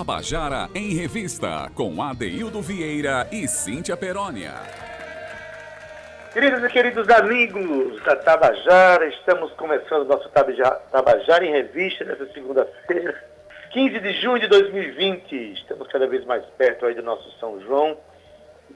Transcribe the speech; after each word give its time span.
Tabajara 0.00 0.70
em 0.74 0.94
Revista, 0.94 1.70
com 1.74 2.02
Adeildo 2.02 2.62
Vieira 2.62 3.28
e 3.30 3.46
Cíntia 3.46 3.98
Perónia. 3.98 4.54
Queridos 6.32 6.64
e 6.64 6.68
queridos 6.70 7.06
amigos 7.10 8.02
da 8.02 8.16
Tabajara, 8.16 9.06
estamos 9.08 9.52
começando 9.52 10.08
nosso 10.08 10.26
Tabajara 10.30 11.44
em 11.44 11.52
Revista 11.52 12.06
nessa 12.06 12.26
segunda-feira, 12.32 13.22
15 13.72 14.00
de 14.00 14.12
junho 14.22 14.40
de 14.40 14.46
2020. 14.46 15.52
Estamos 15.52 15.86
cada 15.88 16.06
vez 16.06 16.24
mais 16.24 16.46
perto 16.56 16.86
aí 16.86 16.94
do 16.94 17.02
nosso 17.02 17.30
São 17.38 17.60
João. 17.60 17.98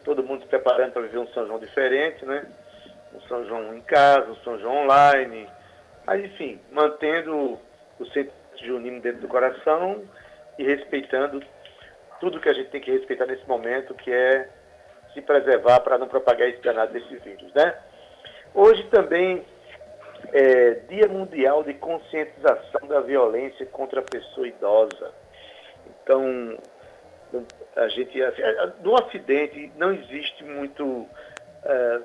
Todo 0.05 0.23
mundo 0.23 0.43
se 0.43 0.49
preparando 0.49 0.93
para 0.93 1.03
viver 1.03 1.21
um 1.21 1.29
São 1.29 1.47
João 1.47 1.59
diferente, 1.59 2.23
né? 2.27 2.45
Um 3.15 3.21
São 3.23 3.47
João 3.47 3.75
em 3.75 3.81
casa, 3.81 4.31
um 4.31 4.37
São 4.45 4.59
João 4.59 4.85
online. 4.85 5.49
Mas, 6.07 6.23
enfim, 6.23 6.61
mantendo 6.71 7.59
o 7.99 8.05
centro 8.13 8.35
junino 8.63 9.01
dentro 9.01 9.23
do 9.23 9.29
coração 9.29 10.03
e 10.59 10.65
respeitando 10.65 11.43
tudo 12.21 12.41
que 12.41 12.49
a 12.49 12.53
gente 12.53 12.71
tem 12.71 12.81
que 12.81 12.91
respeitar 12.91 13.27
nesse 13.27 13.47
momento, 13.47 13.95
que 13.95 14.11
é 14.11 14.49
se 15.13 15.21
preservar 15.21 15.81
para 15.81 15.99
não 15.99 16.09
propagar 16.09 16.49
esse 16.49 16.63
danado 16.63 16.93
desse 16.93 17.17
vírus, 17.17 17.53
né? 17.55 17.75
Hoje 18.55 18.83
também 18.85 19.45
é 20.33 20.75
Dia 20.89 21.09
Mundial 21.09 21.63
de 21.63 21.75
Conscientização 21.75 22.87
da 22.89 23.01
Violência 23.01 23.67
contra 23.67 24.01
a 24.01 24.03
Pessoa 24.03 24.49
Idosa. 24.49 25.13
Então, 26.03 26.57
a 27.77 27.89
gente, 27.89 28.23
assim, 28.23 28.43
no 28.83 28.95
acidente 28.95 29.73
não 29.77 29.93
existe 29.93 30.45
muito, 30.45 31.07
é, 31.65 32.01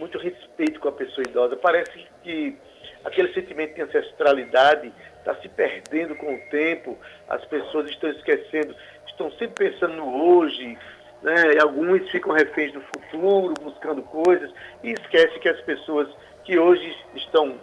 muito 0.00 0.18
respeito 0.18 0.78
com 0.80 0.88
a 0.88 0.92
pessoa 0.92 1.24
idosa. 1.26 1.56
Parece 1.56 2.06
que 2.22 2.58
aquele 3.04 3.32
sentimento 3.32 3.74
de 3.74 3.82
ancestralidade 3.82 4.92
está 5.26 5.34
se 5.42 5.48
perdendo 5.48 6.14
com 6.14 6.34
o 6.34 6.38
tempo, 6.48 6.96
as 7.28 7.44
pessoas 7.46 7.90
estão 7.90 8.08
esquecendo, 8.10 8.74
estão 9.08 9.30
sempre 9.32 9.70
pensando 9.70 9.94
no 9.94 10.24
hoje, 10.24 10.78
né? 11.22 11.54
E 11.54 11.58
alguns 11.58 12.08
ficam 12.10 12.32
reféns 12.32 12.72
do 12.72 12.80
futuro, 12.80 13.54
buscando 13.60 14.02
coisas, 14.02 14.52
e 14.84 14.92
esquece 14.92 15.38
que 15.40 15.48
as 15.48 15.60
pessoas 15.62 16.08
que 16.44 16.56
hoje 16.56 16.96
estão 17.16 17.58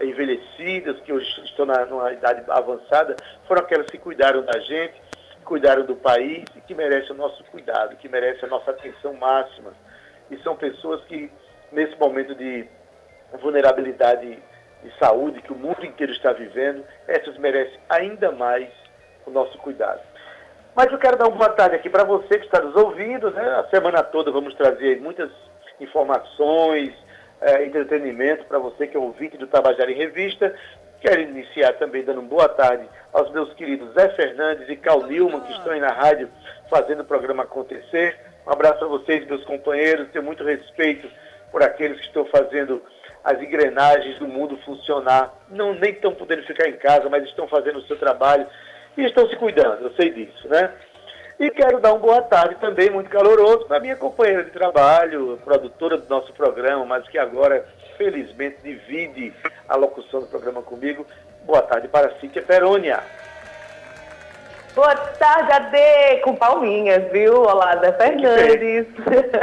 envelhecidas, 0.00 0.98
que 1.00 1.12
hoje 1.12 1.28
estão 1.44 1.66
na, 1.66 1.84
numa 1.84 2.12
idade 2.12 2.42
avançada, 2.48 3.14
foram 3.46 3.62
aquelas 3.62 3.86
que 3.86 3.98
cuidaram 3.98 4.42
da 4.42 4.58
gente, 4.60 4.94
cuidaram 5.44 5.84
do 5.84 5.94
país 5.94 6.44
e 6.56 6.60
que 6.62 6.74
merecem 6.74 7.12
o 7.12 7.18
nosso 7.18 7.44
cuidado, 7.44 7.96
que 7.96 8.08
merecem 8.08 8.44
a 8.44 8.48
nossa 8.48 8.70
atenção 8.70 9.12
máxima. 9.14 9.74
E 10.30 10.38
são 10.38 10.56
pessoas 10.56 11.04
que, 11.04 11.30
nesse 11.70 11.94
momento 11.98 12.34
de 12.34 12.66
vulnerabilidade 13.40 14.38
de 14.82 14.92
saúde 14.98 15.42
que 15.42 15.52
o 15.52 15.56
mundo 15.56 15.84
inteiro 15.84 16.12
está 16.12 16.32
vivendo, 16.32 16.84
essas 17.06 17.36
merecem 17.38 17.78
ainda 17.88 18.32
mais 18.32 18.68
o 19.26 19.30
nosso 19.30 19.56
cuidado. 19.58 20.00
Mas 20.74 20.90
eu 20.90 20.98
quero 20.98 21.16
dar 21.16 21.28
uma 21.28 21.36
boa 21.36 21.50
tarde 21.50 21.76
aqui 21.76 21.90
para 21.90 22.04
você 22.04 22.38
que 22.38 22.46
está 22.46 22.60
nos 22.60 22.74
ouvindo. 22.74 23.30
Né? 23.30 23.42
A 23.42 23.64
semana 23.68 24.02
toda 24.02 24.30
vamos 24.30 24.54
trazer 24.54 25.00
muitas 25.00 25.30
informações, 25.78 26.92
é, 27.40 27.64
entretenimento 27.64 28.44
para 28.46 28.58
você 28.58 28.86
que 28.86 28.96
é 28.96 29.00
ouvinte 29.00 29.36
do 29.36 29.46
Tabajara 29.46 29.90
em 29.90 29.96
Revista. 29.96 30.54
Quero 31.00 31.20
iniciar 31.20 31.72
também 31.74 32.04
dando 32.04 32.22
boa 32.22 32.48
tarde 32.48 32.88
aos 33.12 33.30
meus 33.32 33.52
queridos 33.54 33.92
Zé 33.92 34.08
Fernandes 34.10 34.68
e 34.68 34.76
Cal 34.76 35.02
Nilman, 35.02 35.40
que 35.40 35.52
estão 35.52 35.72
aí 35.72 35.80
na 35.80 35.92
rádio 35.92 36.30
fazendo 36.70 37.00
o 37.00 37.04
programa 37.04 37.42
acontecer. 37.42 38.16
Um 38.46 38.52
abraço 38.52 38.84
a 38.84 38.88
vocês, 38.88 39.26
meus 39.26 39.44
companheiros. 39.44 40.08
Tenho 40.10 40.24
muito 40.24 40.44
respeito 40.44 41.10
por 41.50 41.62
aqueles 41.62 41.98
que 41.98 42.06
estão 42.06 42.24
fazendo 42.26 42.82
as 43.24 43.40
engrenagens 43.40 44.18
do 44.18 44.26
mundo 44.26 44.56
funcionar. 44.64 45.32
Não 45.48 45.74
nem 45.74 45.92
estão 45.92 46.14
podendo 46.14 46.42
ficar 46.42 46.68
em 46.68 46.76
casa, 46.76 47.08
mas 47.08 47.24
estão 47.24 47.46
fazendo 47.48 47.78
o 47.78 47.86
seu 47.86 47.98
trabalho 47.98 48.46
e 48.96 49.04
estão 49.04 49.28
se 49.28 49.36
cuidando, 49.36 49.84
eu 49.84 49.92
sei 49.94 50.10
disso, 50.10 50.48
né? 50.48 50.72
E 51.40 51.50
quero 51.50 51.80
dar 51.80 51.92
uma 51.92 51.98
boa 51.98 52.22
tarde 52.22 52.56
também, 52.56 52.90
muito 52.90 53.10
caloroso, 53.10 53.66
para 53.66 53.80
minha 53.80 53.96
companheira 53.96 54.44
de 54.44 54.50
trabalho, 54.50 55.40
produtora 55.42 55.96
do 55.96 56.08
nosso 56.08 56.32
programa, 56.34 56.84
mas 56.84 57.08
que 57.08 57.18
agora, 57.18 57.66
felizmente, 57.96 58.58
divide 58.62 59.32
a 59.68 59.76
locução 59.76 60.20
do 60.20 60.26
programa 60.26 60.62
comigo. 60.62 61.06
Boa 61.44 61.62
tarde 61.62 61.88
para 61.88 62.14
Cíntia 62.20 62.42
Perônia. 62.42 63.02
Boa 64.74 64.96
tarde, 64.96 65.52
Ade, 65.52 66.22
com 66.22 66.34
palminhas, 66.34 67.12
viu? 67.12 67.42
Olá, 67.42 67.76
Zé 67.76 67.92
Fernandes. 67.92 68.86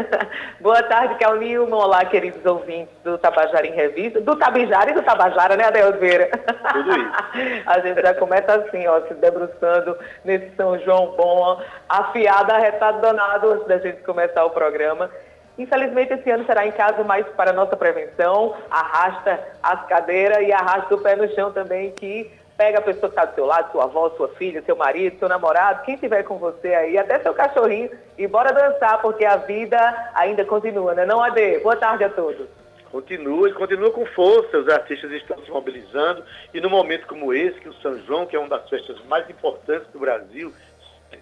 Boa 0.60 0.82
tarde, 0.82 1.20
Calnilma. 1.20 1.78
Olá, 1.78 2.04
queridos 2.04 2.44
ouvintes 2.44 2.96
do 3.04 3.16
Tabajara 3.16 3.68
em 3.68 3.72
Revista, 3.72 4.20
do 4.20 4.36
Tabijara 4.36 4.90
e 4.90 4.96
do 4.96 5.04
Tabajara, 5.04 5.56
né, 5.56 5.66
Ade 5.66 5.84
Oliveira? 5.84 6.32
Tudo 6.74 6.92
isso. 6.98 7.62
A 7.68 7.80
gente 7.80 8.02
já 8.02 8.16
começa 8.16 8.56
assim, 8.56 8.88
ó, 8.88 9.02
se 9.02 9.14
debruçando 9.14 9.96
nesse 10.26 10.50
São 10.56 10.80
João 10.80 11.14
bom, 11.16 11.62
afiada, 11.88 12.56
arretado 12.56 13.00
danado, 13.00 13.52
antes 13.52 13.68
da 13.68 13.78
gente 13.78 14.02
começar 14.02 14.44
o 14.46 14.50
programa. 14.50 15.12
Infelizmente, 15.60 16.14
esse 16.14 16.32
ano 16.32 16.44
será 16.46 16.66
em 16.66 16.72
casa 16.72 17.04
mais 17.04 17.28
para 17.38 17.54
nossa 17.54 17.78
prevenção. 17.78 18.56
Arrasta 18.72 19.40
as 19.62 19.86
cadeiras 19.86 20.40
e 20.48 20.52
arrasta 20.52 20.96
o 20.96 21.02
pé 21.02 21.16
no 21.16 21.30
chão 21.36 21.52
também, 21.52 21.92
que 21.92 22.32
Pega 22.60 22.80
a 22.80 22.82
pessoa 22.82 23.08
que 23.10 23.18
está 23.18 23.24
do 23.24 23.36
seu 23.36 23.46
lado, 23.46 23.72
sua 23.72 23.86
avó, 23.86 24.10
sua 24.18 24.28
filha, 24.36 24.62
seu 24.64 24.76
marido, 24.76 25.18
seu 25.18 25.30
namorado, 25.30 25.86
quem 25.86 25.94
estiver 25.96 26.24
com 26.24 26.38
você 26.38 26.74
aí, 26.74 26.98
até 26.98 27.18
seu 27.22 27.34
cachorrinho, 27.34 27.90
e 28.18 28.28
bora 28.28 28.52
dançar, 28.52 29.02
porque 29.02 29.24
a 29.24 29.38
vida 29.38 30.12
ainda 30.14 30.44
continua, 30.44 30.94
né? 30.94 31.06
Não, 31.06 31.24
Ade? 31.24 31.60
Boa 31.60 31.78
tarde 31.78 32.04
a 32.04 32.10
todos. 32.10 32.50
Continua 32.92 33.48
e 33.48 33.54
continua 33.54 33.92
com 33.92 34.06
força. 34.08 34.58
Os 34.58 34.68
artistas 34.68 35.10
estão 35.10 35.42
se 35.42 35.50
mobilizando 35.50 36.22
e 36.54 36.60
num 36.60 36.70
momento 36.70 37.08
como 37.08 37.34
esse, 37.34 37.58
que 37.62 37.70
o 37.70 37.74
São 37.76 37.98
João, 38.00 38.26
que 38.26 38.36
é 38.36 38.40
uma 38.40 38.50
das 38.50 38.68
festas 38.70 39.02
mais 39.06 39.30
importantes 39.30 39.88
do 39.94 40.00
Brasil, 40.00 40.52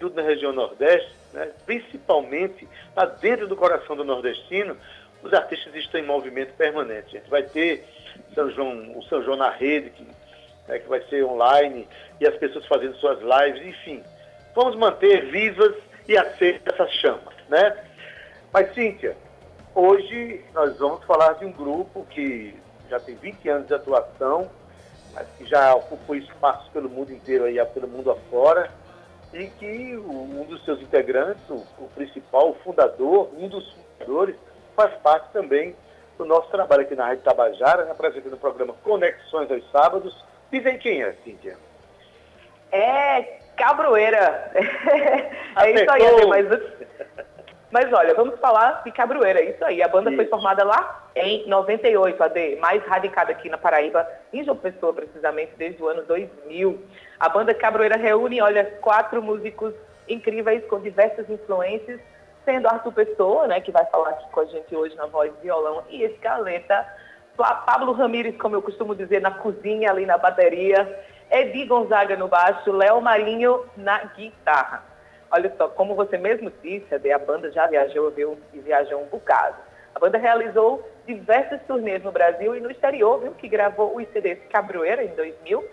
tudo 0.00 0.16
na 0.16 0.22
região 0.22 0.52
Nordeste, 0.52 1.14
né, 1.32 1.52
principalmente 1.64 2.66
está 2.88 3.04
dentro 3.04 3.46
do 3.46 3.54
coração 3.54 3.94
do 3.94 4.02
nordestino, 4.02 4.76
os 5.22 5.32
artistas 5.32 5.72
estão 5.76 6.00
em 6.00 6.04
movimento 6.04 6.52
permanente. 6.54 7.16
A 7.16 7.20
gente 7.20 7.30
vai 7.30 7.44
ter 7.44 7.84
São 8.34 8.50
João, 8.50 8.98
o 8.98 9.04
São 9.04 9.22
João 9.22 9.36
na 9.36 9.50
rede, 9.50 9.90
que 9.90 10.04
né, 10.68 10.78
que 10.78 10.88
vai 10.88 11.00
ser 11.08 11.24
online, 11.24 11.88
e 12.20 12.26
as 12.28 12.36
pessoas 12.36 12.66
fazendo 12.66 12.94
suas 12.96 13.18
lives, 13.20 13.66
enfim. 13.66 14.04
Vamos 14.54 14.76
manter 14.76 15.30
vivas 15.30 15.74
e 16.06 16.16
acesas 16.16 16.60
essas 16.66 16.92
chamas, 16.92 17.34
né? 17.48 17.76
Mas, 18.52 18.72
Cíntia, 18.74 19.16
hoje 19.74 20.44
nós 20.54 20.78
vamos 20.78 21.02
falar 21.04 21.34
de 21.34 21.44
um 21.44 21.52
grupo 21.52 22.06
que 22.10 22.54
já 22.88 23.00
tem 23.00 23.14
20 23.14 23.48
anos 23.48 23.66
de 23.66 23.74
atuação, 23.74 24.50
mas 25.14 25.26
que 25.36 25.44
já 25.46 25.74
ocupou 25.74 26.16
espaços 26.16 26.68
pelo 26.70 26.88
mundo 26.88 27.12
inteiro, 27.12 27.44
aí, 27.44 27.62
pelo 27.66 27.88
mundo 27.88 28.10
afora, 28.10 28.70
e 29.32 29.46
que 29.46 29.96
um 29.96 30.44
dos 30.44 30.64
seus 30.64 30.80
integrantes, 30.80 31.42
o, 31.50 31.56
o 31.78 31.90
principal, 31.94 32.50
o 32.50 32.54
fundador, 32.64 33.30
um 33.36 33.48
dos 33.48 33.70
fundadores, 33.72 34.36
faz 34.74 34.94
parte 35.02 35.30
também 35.32 35.76
do 36.16 36.24
nosso 36.24 36.48
trabalho 36.50 36.82
aqui 36.82 36.94
na 36.94 37.06
Rádio 37.06 37.24
Tabajara, 37.24 37.84
né, 37.84 37.92
apresentando 37.92 38.32
o 38.34 38.38
programa 38.38 38.74
Conexões 38.82 39.50
aos 39.50 39.70
Sábados, 39.70 40.16
Quem 40.50 41.02
é, 41.02 41.12
Cíntia. 41.24 41.56
É 42.72 43.38
Cabroeira. 43.56 44.50
é 44.54 45.70
isso 45.72 45.90
aí, 45.90 46.26
mas, 46.26 46.46
mas 47.70 47.92
olha, 47.92 48.14
vamos 48.14 48.38
falar 48.38 48.82
de 48.84 48.92
Cabroeira, 48.92 49.40
é 49.40 49.50
isso 49.50 49.64
aí. 49.64 49.82
A 49.82 49.88
banda 49.88 50.10
isso. 50.10 50.16
foi 50.16 50.26
formada 50.26 50.64
lá 50.64 51.10
em 51.14 51.46
98, 51.48 52.22
AD, 52.22 52.56
mais 52.56 52.82
radicada 52.86 53.32
aqui 53.32 53.48
na 53.48 53.58
Paraíba, 53.58 54.06
em 54.32 54.44
João 54.44 54.56
Pessoa, 54.56 54.92
precisamente, 54.94 55.52
desde 55.56 55.82
o 55.82 55.88
ano 55.88 56.02
2000. 56.02 56.82
A 57.18 57.28
banda 57.28 57.52
Cabroeira 57.52 57.96
reúne, 57.96 58.40
olha, 58.40 58.64
quatro 58.80 59.20
músicos 59.20 59.74
incríveis 60.08 60.64
com 60.66 60.80
diversas 60.80 61.28
influências, 61.28 62.00
sendo 62.44 62.68
Arthur 62.68 62.92
Pessoa, 62.92 63.46
né, 63.46 63.60
que 63.60 63.70
vai 63.70 63.84
falar 63.86 64.10
aqui 64.10 64.30
com 64.30 64.40
a 64.40 64.44
gente 64.46 64.74
hoje 64.74 64.94
na 64.94 65.06
voz 65.06 65.32
violão, 65.42 65.84
e 65.90 66.02
Escaleta 66.04 66.86
Pablo 67.38 67.92
Ramires, 67.92 68.36
como 68.36 68.56
eu 68.56 68.62
costumo 68.62 68.96
dizer, 68.96 69.20
na 69.20 69.30
cozinha, 69.30 69.90
ali 69.90 70.04
na 70.04 70.18
bateria, 70.18 71.04
Edi 71.30 71.64
Gonzaga 71.66 72.16
no 72.16 72.26
baixo, 72.26 72.72
Léo 72.72 73.00
Marinho 73.00 73.64
na 73.76 74.02
guitarra. 74.04 74.82
Olha 75.30 75.52
só, 75.56 75.68
como 75.68 75.94
você 75.94 76.18
mesmo 76.18 76.50
disse, 76.62 76.92
a 76.92 77.18
banda 77.18 77.52
já 77.52 77.68
viajou, 77.68 78.10
viu, 78.10 78.36
e 78.52 78.58
viajou 78.58 79.00
um 79.00 79.06
bocado. 79.06 79.56
A 79.94 80.00
banda 80.00 80.18
realizou 80.18 80.86
diversas 81.06 81.60
turnês 81.62 82.02
no 82.02 82.10
Brasil 82.10 82.56
e 82.56 82.60
no 82.60 82.70
exterior, 82.70 83.20
viu, 83.20 83.32
que 83.32 83.46
gravou 83.46 83.96
os 83.96 84.08
CDs 84.08 84.40
Cabroeira 84.50 85.04
em 85.04 85.14
2000, 85.14 85.64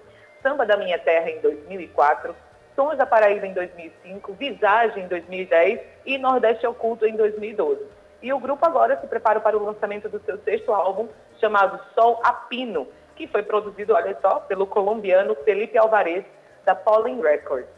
Samba 0.43 0.65
da 0.67 0.77
Minha 0.77 0.99
Terra 0.99 1.31
em 1.31 1.39
2004, 1.39 2.35
Sons 2.75 2.97
da 2.97 3.05
Paraíba 3.05 3.47
em 3.47 3.53
2005, 3.53 4.33
Visagem 4.33 5.05
em 5.05 5.07
2010 5.07 5.79
e 6.05 6.17
Nordeste 6.19 6.67
Oculto 6.67 7.07
em 7.07 7.15
2012. 7.15 7.94
E 8.25 8.33
o 8.33 8.39
grupo 8.39 8.65
agora 8.65 8.99
se 8.99 9.05
prepara 9.05 9.39
para 9.39 9.55
o 9.55 9.63
lançamento 9.63 10.09
do 10.09 10.19
seu 10.21 10.39
sexto 10.39 10.73
álbum, 10.73 11.07
chamado 11.39 11.79
Sol 11.93 12.19
Apino, 12.23 12.87
que 13.15 13.27
foi 13.27 13.43
produzido, 13.43 13.93
olha 13.93 14.17
só, 14.19 14.39
pelo 14.39 14.65
colombiano 14.65 15.35
Felipe 15.45 15.77
Alvarez, 15.77 16.25
da 16.65 16.73
Pollen 16.73 17.21
Records. 17.21 17.69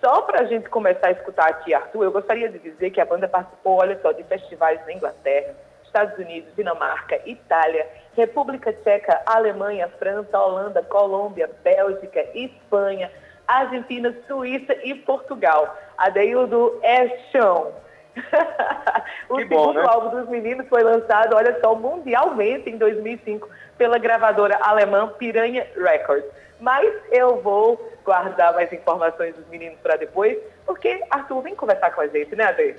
Só 0.00 0.22
para 0.22 0.42
a 0.42 0.44
gente 0.44 0.68
começar 0.68 1.08
a 1.08 1.10
escutar 1.10 1.48
aqui, 1.48 1.74
Arthur, 1.74 2.04
eu 2.04 2.12
gostaria 2.12 2.48
de 2.48 2.60
dizer 2.60 2.90
que 2.90 3.00
a 3.00 3.04
banda 3.04 3.26
participou, 3.26 3.80
olha 3.80 3.98
só, 4.00 4.12
de 4.12 4.22
festivais 4.22 4.78
na 4.86 4.92
Inglaterra, 4.92 5.56
Estados 5.82 6.16
Unidos, 6.24 6.54
Dinamarca, 6.54 7.20
Itália, 7.26 7.84
República 8.16 8.72
Tcheca, 8.72 9.22
Alemanha, 9.26 9.88
França, 9.98 10.38
Holanda, 10.38 10.84
Colômbia, 10.84 11.50
Bélgica, 11.64 12.24
Espanha, 12.32 13.10
Argentina, 13.44 14.14
Suíça 14.28 14.72
e 14.84 14.94
Portugal. 14.94 15.76
Adeildo 15.98 16.78
é 16.80 17.08
chão. 17.32 17.82
o 19.28 19.36
que 19.36 19.42
segundo 19.42 19.48
bom, 19.48 19.72
né? 19.72 19.84
álbum 19.86 20.20
dos 20.20 20.28
meninos 20.28 20.68
foi 20.68 20.82
lançado, 20.82 21.34
olha 21.34 21.58
só, 21.60 21.74
mundialmente 21.74 22.70
em 22.70 22.78
2005 22.78 23.48
pela 23.76 23.98
gravadora 23.98 24.58
alemã 24.62 25.08
Piranha 25.18 25.66
Records. 25.76 26.30
Mas 26.60 26.94
eu 27.10 27.40
vou 27.42 27.92
guardar 28.04 28.54
mais 28.54 28.72
informações 28.72 29.34
dos 29.34 29.46
meninos 29.48 29.78
para 29.80 29.96
depois, 29.96 30.38
porque 30.64 31.02
Arthur 31.10 31.42
vem 31.42 31.54
conversar 31.54 31.90
com 31.90 32.00
a 32.00 32.06
gente, 32.06 32.36
né, 32.36 32.44
Ade? 32.44 32.76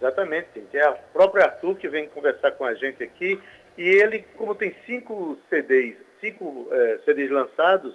Exatamente. 0.00 0.66
É 0.72 0.88
o 0.88 0.96
próprio 1.12 1.44
Arthur 1.44 1.76
que 1.76 1.88
vem 1.88 2.08
conversar 2.08 2.52
com 2.52 2.64
a 2.64 2.74
gente 2.74 3.02
aqui. 3.02 3.40
E 3.76 3.88
ele, 3.88 4.24
como 4.36 4.54
tem 4.54 4.74
cinco 4.86 5.38
CDs, 5.48 5.96
cinco 6.20 6.68
é, 6.70 6.98
CDs 7.04 7.30
lançados, 7.30 7.94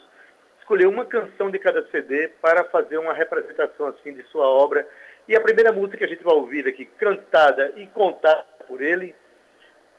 escolheu 0.60 0.90
uma 0.90 1.06
canção 1.06 1.52
de 1.52 1.60
cada 1.60 1.86
CD 1.90 2.30
para 2.42 2.64
fazer 2.66 2.98
uma 2.98 3.14
representação 3.14 3.88
assim 3.88 4.14
de 4.14 4.24
sua 4.24 4.48
obra. 4.48 4.88
E 5.28 5.36
a 5.36 5.42
primeira 5.42 5.72
música 5.72 5.98
que 5.98 6.04
a 6.04 6.08
gente 6.08 6.24
vai 6.24 6.36
ouvir 6.36 6.68
aqui, 6.68 6.86
cantada 6.86 7.74
e 7.76 7.88
contada 7.88 8.46
por 8.68 8.82
ele, 8.82 9.16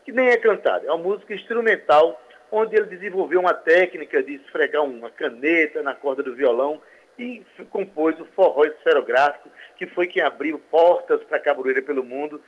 que 0.04 0.12
nem 0.12 0.28
é 0.28 0.36
cantada, 0.36 0.86
é 0.86 0.92
uma 0.92 1.02
música 1.02 1.34
instrumental 1.34 2.20
onde 2.50 2.76
ele 2.76 2.86
desenvolveu 2.86 3.40
uma 3.40 3.52
técnica 3.52 4.22
de 4.22 4.34
esfregar 4.34 4.84
uma 4.84 5.10
caneta 5.10 5.82
na 5.82 5.94
corda 5.94 6.22
do 6.22 6.34
violão 6.34 6.80
e 7.18 7.44
compôs 7.70 8.18
o 8.20 8.24
forró 8.26 8.64
esferográfico, 8.64 9.50
que 9.76 9.86
foi 9.86 10.06
quem 10.06 10.22
abriu 10.22 10.58
portas 10.70 11.22
para 11.24 11.38
a 11.38 11.40
cabroeira 11.40 11.82
pelo 11.82 12.04
mundo. 12.04 12.40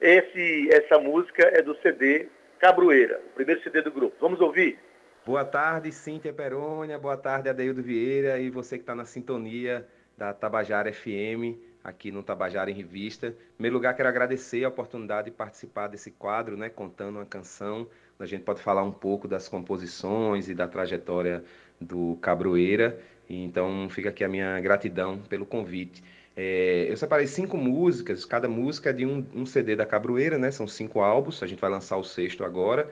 Esse, 0.00 0.68
essa 0.72 0.98
música 0.98 1.50
é 1.52 1.60
do 1.60 1.76
CD 1.82 2.28
Cabroeira, 2.58 3.20
o 3.26 3.34
primeiro 3.34 3.62
CD 3.62 3.82
do 3.82 3.90
grupo. 3.90 4.16
Vamos 4.20 4.40
ouvir? 4.40 4.78
Boa 5.24 5.44
tarde, 5.44 5.92
Cíntia 5.92 6.32
Perônia, 6.32 6.98
boa 6.98 7.16
tarde, 7.16 7.48
Adeildo 7.48 7.82
Vieira 7.82 8.38
e 8.38 8.48
você 8.48 8.76
que 8.76 8.82
está 8.82 8.94
na 8.94 9.04
sintonia 9.04 9.86
da 10.16 10.32
Tabajara 10.32 10.92
FM, 10.92 11.58
aqui 11.86 12.10
no 12.10 12.20
Tabajara 12.20 12.68
em 12.68 12.74
Revista. 12.74 13.28
Em 13.28 13.54
primeiro 13.54 13.76
lugar, 13.76 13.94
quero 13.94 14.08
agradecer 14.08 14.64
a 14.64 14.68
oportunidade 14.68 15.30
de 15.30 15.36
participar 15.36 15.86
desse 15.86 16.10
quadro, 16.10 16.56
né, 16.56 16.68
contando 16.68 17.16
uma 17.16 17.24
canção. 17.24 17.86
A 18.18 18.26
gente 18.26 18.42
pode 18.42 18.60
falar 18.60 18.82
um 18.82 18.90
pouco 18.90 19.28
das 19.28 19.48
composições 19.48 20.48
e 20.48 20.54
da 20.54 20.66
trajetória 20.66 21.44
do 21.80 22.18
Cabroeira. 22.20 22.98
Então, 23.30 23.88
fica 23.88 24.08
aqui 24.08 24.24
a 24.24 24.28
minha 24.28 24.58
gratidão 24.60 25.18
pelo 25.18 25.46
convite. 25.46 26.02
É, 26.36 26.86
eu 26.90 26.96
separei 26.96 27.26
cinco 27.26 27.56
músicas, 27.56 28.24
cada 28.24 28.48
música 28.48 28.90
é 28.90 28.92
de 28.92 29.06
um, 29.06 29.24
um, 29.34 29.46
CD 29.46 29.76
da 29.76 29.86
Cabroeira, 29.86 30.36
né? 30.38 30.50
São 30.50 30.66
cinco 30.66 31.00
álbuns, 31.00 31.42
a 31.42 31.46
gente 31.46 31.60
vai 31.60 31.70
lançar 31.70 31.96
o 31.96 32.04
sexto 32.04 32.44
agora. 32.44 32.90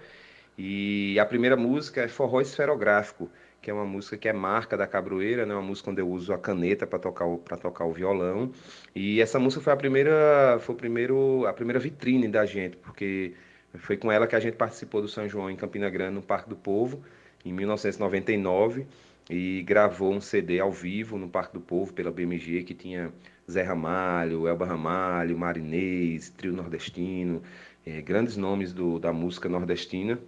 E 0.56 1.18
a 1.18 1.26
primeira 1.26 1.56
música 1.56 2.02
é 2.02 2.08
Forró 2.08 2.40
Esferográfico, 2.40 3.28
que 3.64 3.70
é 3.70 3.74
uma 3.74 3.86
música 3.86 4.18
que 4.18 4.28
é 4.28 4.32
marca 4.32 4.76
da 4.76 4.86
Cabroeira, 4.86 5.46
né? 5.46 5.54
Uma 5.54 5.62
música 5.62 5.90
onde 5.90 6.02
eu 6.02 6.08
uso 6.08 6.34
a 6.34 6.38
caneta 6.38 6.86
para 6.86 6.98
tocar 6.98 7.26
para 7.38 7.56
tocar 7.56 7.86
o 7.86 7.92
violão. 7.92 8.52
E 8.94 9.22
essa 9.22 9.38
música 9.38 9.62
foi 9.62 9.72
a 9.72 9.76
primeira, 9.76 10.58
foi 10.60 10.74
o 10.74 10.78
primeiro, 10.78 11.46
a 11.46 11.52
primeira 11.54 11.80
vitrine 11.80 12.28
da 12.28 12.44
gente, 12.44 12.76
porque 12.76 13.32
foi 13.78 13.96
com 13.96 14.12
ela 14.12 14.26
que 14.26 14.36
a 14.36 14.40
gente 14.40 14.56
participou 14.56 15.00
do 15.00 15.08
São 15.08 15.26
João 15.26 15.50
em 15.50 15.56
Campina 15.56 15.88
Grande, 15.88 16.16
no 16.16 16.22
Parque 16.22 16.48
do 16.50 16.56
Povo, 16.56 17.02
em 17.42 17.54
1999 17.54 18.86
e 19.30 19.62
gravou 19.62 20.12
um 20.12 20.20
CD 20.20 20.60
ao 20.60 20.70
vivo 20.70 21.16
no 21.16 21.28
Parque 21.28 21.54
do 21.54 21.60
Povo 21.60 21.94
pela 21.94 22.10
BMG 22.10 22.64
que 22.64 22.74
tinha 22.74 23.10
Zé 23.50 23.62
Ramalho, 23.62 24.46
Elba 24.46 24.66
Ramalho, 24.66 25.38
Marinês, 25.38 26.28
Trio 26.28 26.52
Nordestino, 26.52 27.42
é, 27.86 28.02
grandes 28.02 28.36
nomes 28.36 28.74
do, 28.74 28.98
da 28.98 29.10
música 29.12 29.48
nordestina. 29.48 30.18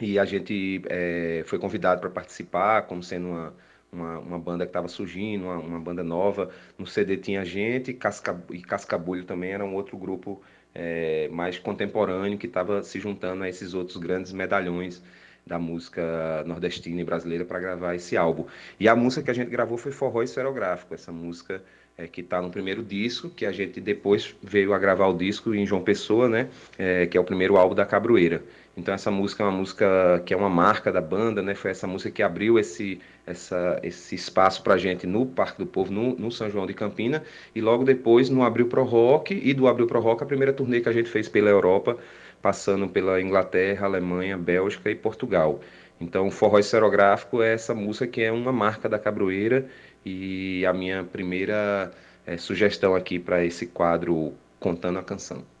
E 0.00 0.18
a 0.18 0.24
gente 0.24 0.82
é, 0.88 1.42
foi 1.46 1.58
convidado 1.58 2.00
para 2.00 2.10
participar, 2.10 2.82
como 2.82 3.02
sendo 3.02 3.28
uma, 3.28 3.54
uma, 3.90 4.18
uma 4.18 4.38
banda 4.38 4.64
que 4.66 4.70
estava 4.70 4.88
surgindo, 4.88 5.44
uma, 5.44 5.58
uma, 5.58 5.80
banda 5.80 6.02
nova. 6.02 6.50
No 6.78 6.86
CD 6.86 7.16
tinha 7.16 7.44
gente 7.44 7.94
Casca, 7.94 8.38
e 8.50 8.60
Cascabulho 8.60 9.24
também 9.24 9.52
era 9.52 9.64
um 9.64 9.74
outro 9.74 9.96
grupo 9.96 10.42
é, 10.74 11.28
mais 11.28 11.58
contemporâneo 11.58 12.38
que 12.38 12.46
estava 12.46 12.82
se 12.82 13.00
juntando 13.00 13.42
a 13.42 13.48
esses 13.48 13.72
outros 13.72 13.96
grandes 13.96 14.32
medalhões 14.32 15.02
da 15.46 15.58
música 15.58 16.42
nordestina 16.44 17.00
e 17.00 17.04
brasileira 17.04 17.44
para 17.44 17.60
gravar 17.60 17.94
esse 17.94 18.16
álbum. 18.16 18.46
E 18.80 18.88
a 18.88 18.96
música 18.96 19.22
que 19.22 19.30
a 19.30 19.34
gente 19.34 19.48
gravou 19.48 19.78
foi 19.78 19.92
Forró 19.92 20.22
Esferográfico, 20.22 20.92
essa 20.92 21.12
música 21.12 21.62
é, 21.96 22.06
que 22.06 22.20
está 22.20 22.42
no 22.42 22.50
primeiro 22.50 22.82
disco, 22.82 23.30
que 23.30 23.46
a 23.46 23.52
gente 23.52 23.80
depois 23.80 24.34
veio 24.42 24.74
a 24.74 24.78
gravar 24.78 25.06
o 25.06 25.16
disco 25.16 25.54
em 25.54 25.64
João 25.64 25.82
Pessoa, 25.82 26.28
né, 26.28 26.48
é, 26.76 27.06
que 27.06 27.16
é 27.16 27.20
o 27.20 27.24
primeiro 27.24 27.56
álbum 27.56 27.74
da 27.74 27.86
Cabroeira. 27.86 28.42
Então 28.76 28.92
essa 28.94 29.10
música 29.10 29.42
é 29.42 29.46
uma 29.46 29.56
música 29.56 30.22
que 30.26 30.34
é 30.34 30.36
uma 30.36 30.50
marca 30.50 30.92
da 30.92 31.00
banda, 31.00 31.40
né, 31.42 31.54
foi 31.54 31.70
essa 31.70 31.86
música 31.86 32.10
que 32.10 32.22
abriu 32.22 32.58
esse, 32.58 33.00
essa, 33.26 33.80
esse 33.82 34.14
espaço 34.14 34.62
para 34.62 34.76
gente 34.76 35.06
no 35.06 35.24
Parque 35.24 35.58
do 35.58 35.66
Povo, 35.66 35.90
no, 35.90 36.14
no, 36.16 36.30
São 36.30 36.50
João 36.50 36.66
de 36.66 36.74
Campina, 36.74 37.22
e 37.54 37.60
logo 37.62 37.84
depois 37.84 38.28
no 38.28 38.42
Abril 38.44 38.68
Pro 38.68 38.84
Rock, 38.84 39.32
e 39.34 39.54
do 39.54 39.66
Abril 39.66 39.86
Pro 39.86 40.00
Rock 40.00 40.22
a 40.22 40.26
primeira 40.26 40.52
turnê 40.52 40.82
que 40.82 40.90
a 40.90 40.92
gente 40.92 41.08
fez 41.08 41.26
pela 41.26 41.48
Europa, 41.48 41.96
passando 42.42 42.86
pela 42.86 43.20
Inglaterra, 43.20 43.86
Alemanha, 43.86 44.36
Bélgica 44.36 44.90
e 44.90 44.94
Portugal. 44.94 45.60
Então, 45.98 46.26
o 46.28 46.30
forró 46.30 46.58
esferográfico 46.58 47.42
é 47.42 47.54
essa 47.54 47.74
música 47.74 48.06
que 48.06 48.22
é 48.22 48.30
uma 48.30 48.52
marca 48.52 48.88
da 48.88 48.98
Cabroeira 48.98 49.66
e 50.04 50.64
a 50.66 50.72
minha 50.72 51.02
primeira 51.02 51.90
é, 52.26 52.36
sugestão 52.36 52.94
aqui 52.94 53.18
para 53.18 53.44
esse 53.44 53.66
quadro 53.66 54.34
Contando 54.60 54.98
a 54.98 55.02
Canção. 55.02 55.55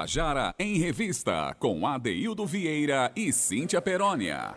Tabajara 0.00 0.54
em 0.58 0.78
Revista, 0.78 1.54
com 1.58 1.86
Adeildo 1.86 2.46
Vieira 2.46 3.10
e 3.14 3.30
Cíntia 3.34 3.82
Perónia. 3.82 4.54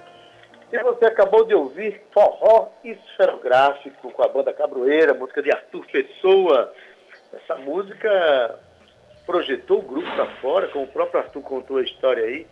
E 0.71 0.79
você 0.83 1.05
acabou 1.05 1.45
de 1.45 1.53
ouvir 1.53 2.01
Forró 2.13 2.69
Esferográfico 2.81 4.09
com 4.11 4.23
a 4.23 4.29
banda 4.29 4.53
Cabroeira, 4.53 5.13
música 5.13 5.43
de 5.43 5.51
Arthur 5.51 5.85
Pessoa. 5.87 6.73
Essa 7.33 7.55
música 7.55 8.57
projetou 9.25 9.79
o 9.79 9.81
grupo 9.81 10.09
para 10.15 10.27
fora, 10.37 10.69
como 10.69 10.85
o 10.85 10.87
próprio 10.87 11.19
Arthur 11.19 11.41
contou 11.41 11.77
a 11.77 11.83
história 11.83 12.23
aí. 12.23 12.47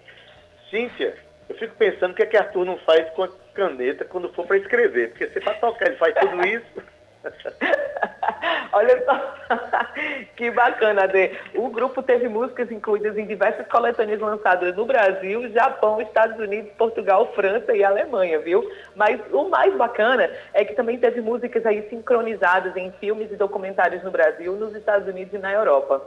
Cíntia, 0.69 1.15
eu 1.47 1.55
fico 1.55 1.73
pensando 1.77 2.11
o 2.11 2.15
que 2.15 2.23
é 2.23 2.25
que 2.25 2.35
Arthur 2.35 2.65
não 2.65 2.77
faz 2.79 3.09
com 3.11 3.23
a 3.23 3.29
caneta 3.53 4.03
quando 4.03 4.33
for 4.33 4.45
para 4.45 4.57
escrever, 4.57 5.11
porque 5.11 5.27
você 5.27 5.39
para 5.39 5.53
tocar 5.53 5.87
ele 5.87 5.95
faz 5.95 6.13
tudo 6.15 6.45
isso. 6.45 6.83
Olha 8.73 9.03
só, 9.05 9.35
que 10.35 10.49
bacana, 10.51 11.03
Adê. 11.03 11.31
O 11.55 11.69
grupo 11.69 12.01
teve 12.01 12.27
músicas 12.27 12.71
incluídas 12.71 13.17
em 13.17 13.25
diversas 13.25 13.67
coletâneas 13.67 14.19
lançadas 14.19 14.75
no 14.75 14.85
Brasil, 14.85 15.51
Japão, 15.51 16.01
Estados 16.01 16.39
Unidos, 16.39 16.71
Portugal, 16.77 17.31
França 17.33 17.75
e 17.75 17.83
Alemanha, 17.83 18.39
viu? 18.39 18.67
Mas 18.95 19.19
o 19.31 19.49
mais 19.49 19.75
bacana 19.75 20.29
é 20.53 20.63
que 20.65 20.73
também 20.73 20.97
teve 20.97 21.21
músicas 21.21 21.65
aí 21.65 21.87
sincronizadas 21.89 22.75
em 22.75 22.91
filmes 22.93 23.31
e 23.31 23.35
documentários 23.35 24.03
no 24.03 24.11
Brasil, 24.11 24.53
nos 24.53 24.73
Estados 24.75 25.07
Unidos 25.07 25.33
e 25.33 25.37
na 25.37 25.51
Europa. 25.51 26.01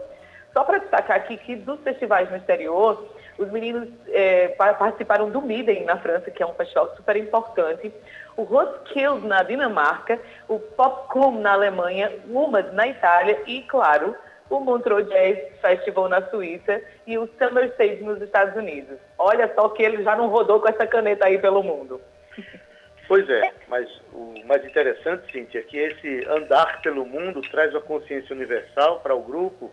Só 0.53 0.65
para 0.65 0.79
destacar 0.79 1.17
aqui 1.17 1.37
que 1.37 1.57
dos 1.57 1.81
festivais 1.81 2.31
no 2.31 2.37
exterior, 2.37 3.05
os 3.39 3.51
meninos 3.51 3.89
é, 4.09 4.49
participaram 4.49 5.31
do 5.31 5.43
Midem 5.43 5.85
na 5.85 5.97
França, 5.97 6.31
que 6.31 6.43
é 6.43 6.47
um 6.47 6.55
festival 6.55 6.95
super 6.97 7.17
importante 7.17 7.93
o 8.37 8.43
Roskilde 8.43 9.27
na 9.27 9.43
Dinamarca, 9.43 10.19
o 10.49 10.59
Popcorn 10.59 11.41
na 11.41 11.53
Alemanha, 11.53 12.13
o 12.29 12.45
UMAD 12.45 12.75
na 12.75 12.89
Itália 12.89 13.41
e, 13.47 13.63
claro, 13.63 14.15
o 14.51 14.61
Montreux 14.61 15.09
Jazz 15.09 15.39
Festival 15.61 16.09
na 16.09 16.23
Suíça 16.29 16.83
e 17.07 17.17
o 17.17 17.29
Summer 17.39 17.67
Stage 17.73 18.03
nos 18.03 18.21
Estados 18.21 18.57
Unidos. 18.57 18.99
Olha 19.19 19.51
só 19.55 19.69
que 19.69 19.83
ele 19.83 20.03
já 20.03 20.17
não 20.17 20.29
rodou 20.29 20.61
com 20.61 20.69
essa 20.69 20.87
caneta 20.87 21.27
aí 21.27 21.39
pelo 21.39 21.63
mundo. 21.63 22.01
Pois 23.07 23.29
é, 23.29 23.53
mas 23.69 23.87
o 24.15 24.33
mais 24.47 24.65
interessante, 24.65 25.31
Cíntia, 25.31 25.59
é 25.59 25.63
que 25.63 25.77
esse 25.77 26.27
andar 26.27 26.81
pelo 26.81 27.05
mundo 27.05 27.43
traz 27.51 27.71
uma 27.73 27.83
consciência 27.83 28.35
universal 28.35 29.01
para 29.01 29.15
o 29.15 29.21
grupo 29.21 29.71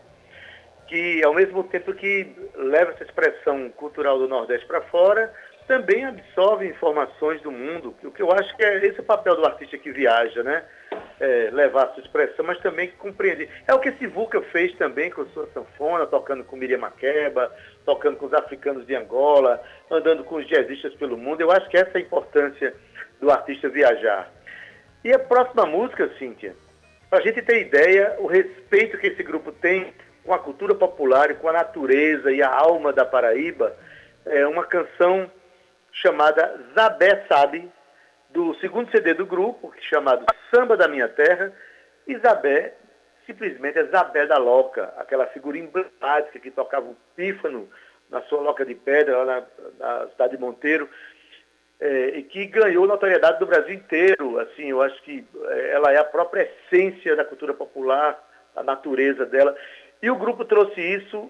que, 0.92 1.24
ao 1.24 1.34
mesmo 1.34 1.64
tempo 1.64 1.94
que 1.94 2.36
leva 2.54 2.92
essa 2.92 3.06
expressão 3.06 3.70
cultural 3.70 4.20
do 4.20 4.28
Nordeste 4.28 4.68
para 4.68 4.82
fora, 4.82 5.34
também 5.66 6.04
absorve 6.04 6.68
informações 6.68 7.42
do 7.42 7.50
mundo, 7.50 7.96
o 8.04 8.12
que 8.12 8.22
eu 8.22 8.30
acho 8.30 8.54
que 8.58 8.64
é 8.66 8.86
esse 8.86 9.00
o 9.00 9.04
papel 9.04 9.38
do 9.38 9.46
artista 9.46 9.78
que 9.78 9.90
viaja, 9.90 10.44
né? 10.44 10.66
É, 11.18 11.50
levar 11.54 11.84
a 11.86 11.94
sua 11.94 12.04
expressão, 12.04 12.44
mas 12.44 12.60
também 12.60 12.92
compreender. 12.98 13.48
É 13.66 13.74
o 13.74 13.80
que 13.80 13.88
esse 13.88 14.06
Vuca 14.06 14.42
fez 14.52 14.76
também 14.76 15.10
com 15.10 15.26
sua 15.28 15.48
sanfona, 15.54 16.06
tocando 16.08 16.44
com 16.44 16.58
Miriam 16.58 16.80
Makeba, 16.80 17.50
tocando 17.86 18.18
com 18.18 18.26
os 18.26 18.34
africanos 18.34 18.86
de 18.86 18.94
Angola, 18.94 19.64
andando 19.90 20.26
com 20.26 20.36
os 20.36 20.48
jazzistas 20.48 20.94
pelo 20.96 21.18
mundo. 21.18 21.40
Eu 21.40 21.52
acho 21.52 21.70
que 21.70 21.78
essa 21.78 21.92
é 21.94 21.98
a 22.00 22.02
importância 22.02 22.74
do 23.22 23.32
artista 23.32 23.70
viajar. 23.70 24.30
E 25.06 25.14
a 25.14 25.20
próxima 25.20 25.66
música, 25.66 26.12
Cíntia, 26.20 26.54
para 27.10 27.20
a 27.20 27.22
gente 27.22 27.42
ter 27.44 27.62
ideia, 27.62 28.18
o 28.20 28.28
respeito 28.28 28.98
que 28.98 29.08
esse 29.08 29.24
grupo 29.24 29.54
tem 29.54 29.94
com 30.24 30.34
a 30.34 30.40
cultura 30.40 30.76
popular 30.76 31.32
e 31.32 31.36
com 31.36 31.48
a 31.50 31.54
natureza 31.54 32.32
e 32.32 32.42
a 32.42 32.50
alma 32.50 32.94
da 32.94 33.06
Paraíba, 33.06 33.76
é 34.26 34.46
uma 34.46 34.66
canção 34.66 35.30
chamada 35.92 36.60
Zabé 36.76 37.26
Sabe, 37.28 37.70
do 38.30 38.54
segundo 38.56 38.90
CD 38.92 39.14
do 39.14 39.26
grupo, 39.26 39.74
chamado 39.82 40.26
Samba 40.54 40.78
da 40.78 40.88
Minha 40.88 41.08
Terra, 41.08 41.52
e 42.08 42.18
Zabé 42.18 42.74
simplesmente 43.26 43.78
é 43.78 43.86
Zabé 43.86 44.26
da 44.26 44.38
Loca, 44.38 44.94
aquela 44.98 45.26
figura 45.28 45.58
emblemática 45.58 46.40
que 46.40 46.52
tocava 46.52 46.88
o 46.88 46.98
pífano 47.16 47.70
na 48.10 48.22
sua 48.24 48.42
loca 48.42 48.66
de 48.66 48.76
pedra, 48.76 49.24
lá 49.24 49.26
na, 49.26 49.44
na 49.80 50.08
cidade 50.10 50.36
de 50.36 50.42
Monteiro, 50.42 50.90
é, 51.80 52.18
e 52.18 52.24
que 52.24 52.46
ganhou 52.46 52.86
notoriedade 52.86 53.40
do 53.40 53.46
Brasil 53.46 53.74
inteiro. 53.74 54.40
Assim, 54.40 54.70
eu 54.70 54.82
acho 54.82 55.02
que 55.04 55.26
é, 55.46 55.72
ela 55.72 55.92
é 55.92 55.98
a 55.98 56.04
própria 56.04 56.44
essência 56.44 57.16
da 57.16 57.26
cultura 57.26 57.54
popular, 57.54 58.22
a 58.56 58.64
natureza 58.64 59.26
dela. 59.26 59.56
E 60.02 60.10
o 60.10 60.18
grupo 60.18 60.44
trouxe 60.44 60.82
isso 60.82 61.30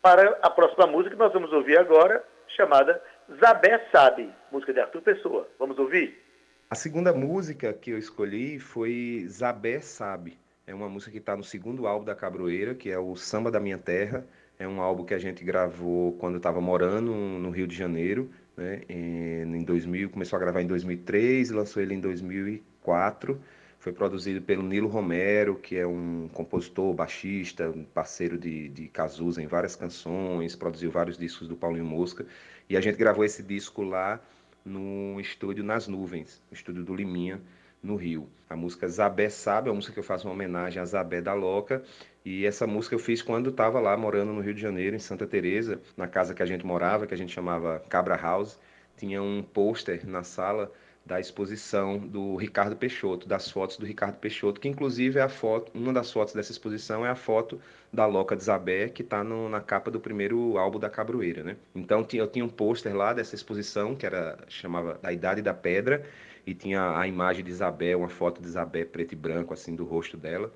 para 0.00 0.38
a 0.40 0.48
próxima 0.48 0.86
música 0.86 1.10
que 1.10 1.18
nós 1.18 1.32
vamos 1.32 1.52
ouvir 1.52 1.76
agora, 1.76 2.22
chamada 2.56 3.02
Zabé 3.40 3.88
Sabe, 3.90 4.30
música 4.52 4.72
de 4.72 4.80
Arthur 4.80 5.02
Pessoa. 5.02 5.48
Vamos 5.58 5.78
ouvir? 5.78 6.22
A 6.70 6.76
segunda 6.76 7.12
música 7.12 7.72
que 7.72 7.90
eu 7.90 7.98
escolhi 7.98 8.60
foi 8.60 9.26
Zabé 9.28 9.80
Sabe. 9.80 10.38
É 10.66 10.72
uma 10.72 10.88
música 10.88 11.10
que 11.10 11.18
está 11.18 11.36
no 11.36 11.42
segundo 11.42 11.88
álbum 11.88 12.04
da 12.04 12.14
Cabroeira, 12.14 12.74
que 12.74 12.90
é 12.90 12.98
o 12.98 13.16
Samba 13.16 13.50
da 13.50 13.58
Minha 13.58 13.78
Terra. 13.78 14.24
É 14.58 14.68
um 14.68 14.80
álbum 14.80 15.04
que 15.04 15.14
a 15.14 15.18
gente 15.18 15.44
gravou 15.44 16.12
quando 16.12 16.36
estava 16.36 16.60
morando 16.60 17.12
no 17.12 17.50
Rio 17.50 17.66
de 17.66 17.74
Janeiro, 17.74 18.30
né? 18.56 18.82
Em 18.88 19.64
2000, 19.64 20.10
começou 20.10 20.36
a 20.36 20.40
gravar 20.40 20.62
em 20.62 20.66
2003, 20.66 21.50
lançou 21.50 21.82
ele 21.82 21.94
em 21.94 22.00
2004. 22.00 23.40
Foi 23.84 23.92
produzido 23.92 24.40
pelo 24.40 24.62
Nilo 24.62 24.88
Romero, 24.88 25.56
que 25.56 25.76
é 25.76 25.86
um 25.86 26.26
compositor, 26.32 26.94
baixista, 26.94 27.70
parceiro 27.92 28.38
de, 28.38 28.70
de 28.70 28.88
Cazuza 28.88 29.42
em 29.42 29.46
várias 29.46 29.76
canções, 29.76 30.56
produziu 30.56 30.90
vários 30.90 31.18
discos 31.18 31.46
do 31.48 31.54
Paulinho 31.54 31.84
Mosca. 31.84 32.24
E 32.66 32.78
a 32.78 32.80
gente 32.80 32.96
gravou 32.96 33.26
esse 33.26 33.42
disco 33.42 33.82
lá 33.82 34.18
no 34.64 35.20
estúdio 35.20 35.62
Nas 35.62 35.86
Nuvens, 35.86 36.42
estúdio 36.50 36.82
do 36.82 36.94
Liminha, 36.94 37.42
no 37.82 37.94
Rio. 37.94 38.26
A 38.48 38.56
música 38.56 38.88
Zabé 38.88 39.28
Sabe, 39.28 39.68
é 39.68 39.70
uma 39.70 39.76
música 39.76 39.92
que 39.92 40.00
eu 40.00 40.02
faço 40.02 40.26
uma 40.26 40.32
homenagem 40.32 40.80
a 40.80 40.84
Zabé 40.86 41.20
da 41.20 41.34
Loca. 41.34 41.82
E 42.24 42.46
essa 42.46 42.66
música 42.66 42.94
eu 42.94 42.98
fiz 42.98 43.20
quando 43.20 43.50
estava 43.50 43.80
lá 43.80 43.94
morando 43.98 44.32
no 44.32 44.40
Rio 44.40 44.54
de 44.54 44.62
Janeiro, 44.62 44.96
em 44.96 44.98
Santa 44.98 45.26
Teresa, 45.26 45.78
na 45.94 46.08
casa 46.08 46.32
que 46.32 46.42
a 46.42 46.46
gente 46.46 46.64
morava, 46.64 47.06
que 47.06 47.12
a 47.12 47.18
gente 47.18 47.34
chamava 47.34 47.84
Cabra 47.90 48.16
House. 48.16 48.58
Tinha 48.96 49.22
um 49.22 49.42
pôster 49.42 50.08
na 50.08 50.22
sala 50.22 50.72
da 51.04 51.20
exposição 51.20 51.98
do 51.98 52.36
Ricardo 52.36 52.76
Peixoto, 52.76 53.28
das 53.28 53.50
fotos 53.50 53.76
do 53.76 53.84
Ricardo 53.84 54.16
Peixoto, 54.16 54.58
que 54.58 54.68
inclusive 54.68 55.18
é 55.18 55.22
a 55.22 55.28
foto, 55.28 55.70
uma 55.74 55.92
das 55.92 56.10
fotos 56.10 56.32
dessa 56.32 56.50
exposição 56.50 57.04
é 57.04 57.10
a 57.10 57.14
foto 57.14 57.60
da 57.92 58.06
Loca 58.06 58.34
de 58.34 58.42
Zabé, 58.42 58.88
que 58.88 59.02
está 59.02 59.22
na 59.22 59.60
capa 59.60 59.90
do 59.90 60.00
primeiro 60.00 60.56
álbum 60.56 60.78
da 60.78 60.88
Cabroeira, 60.88 61.42
né? 61.42 61.56
Então 61.74 62.06
eu 62.14 62.26
tinha 62.26 62.44
um 62.44 62.48
pôster 62.48 62.96
lá 62.96 63.12
dessa 63.12 63.34
exposição, 63.34 63.94
que 63.94 64.06
era 64.06 64.38
chamava 64.48 64.98
Da 65.02 65.12
Idade 65.12 65.42
da 65.42 65.52
Pedra, 65.52 66.04
e 66.46 66.54
tinha 66.54 66.98
a 66.98 67.06
imagem 67.06 67.44
de 67.44 67.50
Isabel, 67.50 67.98
uma 67.98 68.08
foto 68.08 68.40
de 68.40 68.46
Isabel 68.46 68.86
preto 68.86 69.12
e 69.12 69.16
branco, 69.16 69.52
assim, 69.52 69.76
do 69.76 69.84
rosto 69.84 70.16
dela. 70.16 70.52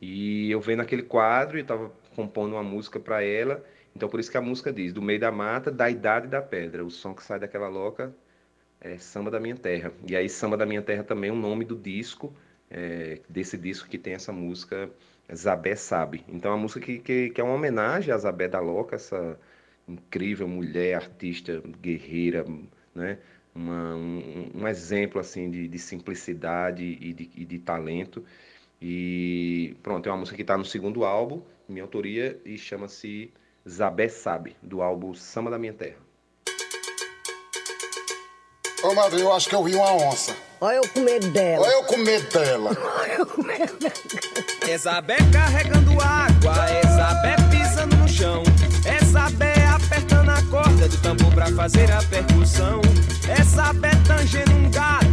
E 0.00 0.50
eu 0.50 0.60
vendo 0.60 0.80
aquele 0.80 1.02
quadro 1.02 1.56
e 1.56 1.60
estava 1.60 1.90
compondo 2.16 2.54
uma 2.54 2.62
música 2.62 2.98
para 2.98 3.22
ela, 3.22 3.64
então 3.94 4.08
por 4.08 4.18
isso 4.18 4.30
que 4.30 4.36
a 4.36 4.40
música 4.40 4.72
diz, 4.72 4.92
do 4.92 5.00
meio 5.00 5.20
da 5.20 5.30
mata, 5.30 5.70
da 5.70 5.88
idade 5.88 6.26
da 6.26 6.42
pedra, 6.42 6.84
o 6.84 6.90
som 6.90 7.14
que 7.14 7.22
sai 7.22 7.38
daquela 7.38 7.68
loca 7.68 8.14
é 8.84 8.98
Samba 8.98 9.30
da 9.30 9.40
Minha 9.40 9.56
Terra. 9.56 9.92
E 10.06 10.14
aí 10.14 10.28
Samba 10.28 10.56
da 10.56 10.66
Minha 10.66 10.82
Terra 10.82 11.02
também 11.02 11.30
é 11.30 11.32
o 11.32 11.36
nome 11.36 11.64
do 11.64 11.74
disco, 11.74 12.32
é, 12.70 13.20
desse 13.28 13.56
disco 13.56 13.88
que 13.88 13.98
tem 13.98 14.12
essa 14.12 14.30
música 14.30 14.90
Zabé 15.34 15.74
Sabe. 15.74 16.22
Então 16.28 16.52
é 16.52 16.54
uma 16.54 16.60
música 16.60 16.80
que, 16.84 16.98
que, 16.98 17.30
que, 17.30 17.40
é 17.40 17.44
uma 17.44 17.54
homenagem 17.54 18.12
a 18.12 18.18
Zabé 18.18 18.46
da 18.46 18.60
Loca, 18.60 18.96
essa 18.96 19.38
incrível 19.88 20.46
mulher, 20.46 20.94
artista, 20.96 21.62
guerreira, 21.80 22.44
né? 22.94 23.18
Uma, 23.54 23.94
um, 23.94 24.50
um, 24.54 24.68
exemplo 24.68 25.20
assim 25.20 25.50
de, 25.50 25.68
de 25.68 25.78
simplicidade 25.78 26.84
e 26.84 27.12
de, 27.12 27.30
e 27.36 27.44
de, 27.44 27.58
talento. 27.60 28.24
E 28.82 29.76
pronto, 29.82 30.08
é 30.08 30.12
uma 30.12 30.18
música 30.18 30.36
que 30.36 30.42
está 30.42 30.58
no 30.58 30.64
segundo 30.64 31.04
álbum, 31.04 31.42
minha 31.68 31.84
autoria, 31.84 32.38
e 32.44 32.58
chama-se 32.58 33.32
Zabé 33.68 34.08
Sabe, 34.08 34.56
do 34.62 34.82
álbum 34.82 35.14
Samba 35.14 35.50
da 35.50 35.58
Minha 35.58 35.72
Terra. 35.72 36.03
Ô, 38.84 38.94
madre, 38.94 39.18
eu 39.18 39.32
acho 39.32 39.48
que 39.48 39.54
eu 39.54 39.64
vi 39.64 39.74
uma 39.74 39.92
onça. 39.94 40.36
Olha 40.60 40.76
eu 40.76 40.88
com 40.88 41.00
medo 41.00 41.26
dela. 41.28 41.66
Olha 41.66 41.72
eu 41.72 41.84
com 41.84 41.96
medo 41.96 42.30
dela. 42.30 42.70
Olha 43.00 43.12
eu 43.14 43.26
com 43.26 43.42
medo 43.42 43.78
dela. 43.78 43.94
Ezabé 44.68 45.16
carregando 45.32 45.92
água, 46.02 46.54
Ezabé 46.84 47.34
pisando 47.50 47.96
no 47.96 48.06
chão. 48.06 48.42
Ezabé 49.00 49.54
apertando 49.74 50.28
a 50.28 50.42
corda 50.50 50.86
do 50.86 50.98
tambor 50.98 51.32
pra 51.32 51.46
fazer 51.52 51.90
a 51.90 52.02
percussão. 52.02 52.82
Ezabé 53.40 53.90
tangendo 54.06 54.52
um 54.52 54.70
gato, 54.70 55.06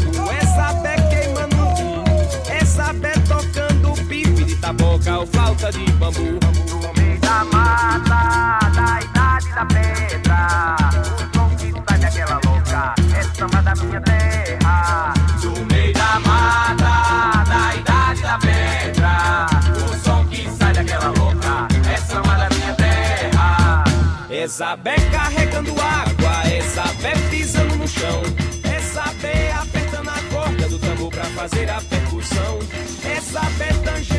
Ezabé 0.44 0.96
queimando 1.10 1.56
um. 1.56 2.62
Ezabé 2.62 3.14
tocando 3.26 3.94
pife 4.10 4.44
de 4.44 4.56
taboca 4.58 5.20
ou 5.20 5.28
flauta 5.28 5.72
de 5.72 5.90
bambu. 5.94 6.40
No 6.70 7.02
meio 7.02 7.20
da 7.22 7.46
mata, 7.46 8.70
da 8.76 9.00
idade 9.02 9.50
da 9.56 9.66
pedra. 9.66 10.81
Da 13.74 13.84
minha 13.86 14.02
terra. 14.02 15.14
No 15.44 15.66
meio 15.66 15.94
da 15.94 16.20
mata, 16.20 17.44
da 17.46 17.76
idade 17.76 18.22
da 18.22 18.38
pedra. 18.40 19.46
O 19.86 20.04
som 20.04 20.26
que 20.26 20.50
sai 20.50 20.74
daquela 20.74 21.06
é 21.06 21.20
minha 22.50 22.74
carregando 25.12 25.72
água, 25.80 26.54
Ezabé 26.54 27.14
pisando 27.30 27.76
no 27.78 27.88
chão. 27.88 28.22
Ezabé 28.78 29.54
apertando 29.54 30.10
a 30.10 30.20
corda 30.34 30.68
do 30.68 30.80
tambor 30.80 31.10
pra 31.10 31.26
fazer 31.26 31.70
a 31.70 31.82
percussão. 31.82 32.60
Ezabé 33.18 33.74
tangendo 33.86 34.11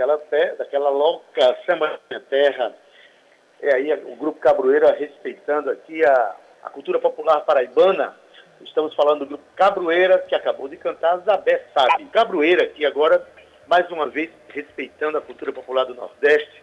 daquela, 0.00 0.18
terra, 0.18 0.54
daquela 0.56 0.90
Terra. 2.28 2.74
É 3.60 3.74
aí 3.74 3.92
o 3.92 4.16
Grupo 4.16 4.40
Cabroeira 4.40 4.92
respeitando 4.92 5.70
aqui 5.70 6.02
a, 6.04 6.36
a 6.62 6.70
cultura 6.70 6.98
popular 6.98 7.40
paraibana. 7.40 8.16
Estamos 8.62 8.94
falando 8.94 9.20
do 9.20 9.26
Grupo 9.26 9.44
Cabroeira, 9.54 10.18
que 10.18 10.34
acabou 10.34 10.68
de 10.68 10.78
cantar 10.78 11.18
Zabé 11.18 11.66
Sabe. 11.74 12.06
Cabroeira, 12.06 12.66
que 12.66 12.86
agora, 12.86 13.26
mais 13.66 13.90
uma 13.90 14.06
vez, 14.06 14.30
respeitando 14.48 15.18
a 15.18 15.20
cultura 15.20 15.52
popular 15.52 15.84
do 15.84 15.94
Nordeste, 15.94 16.62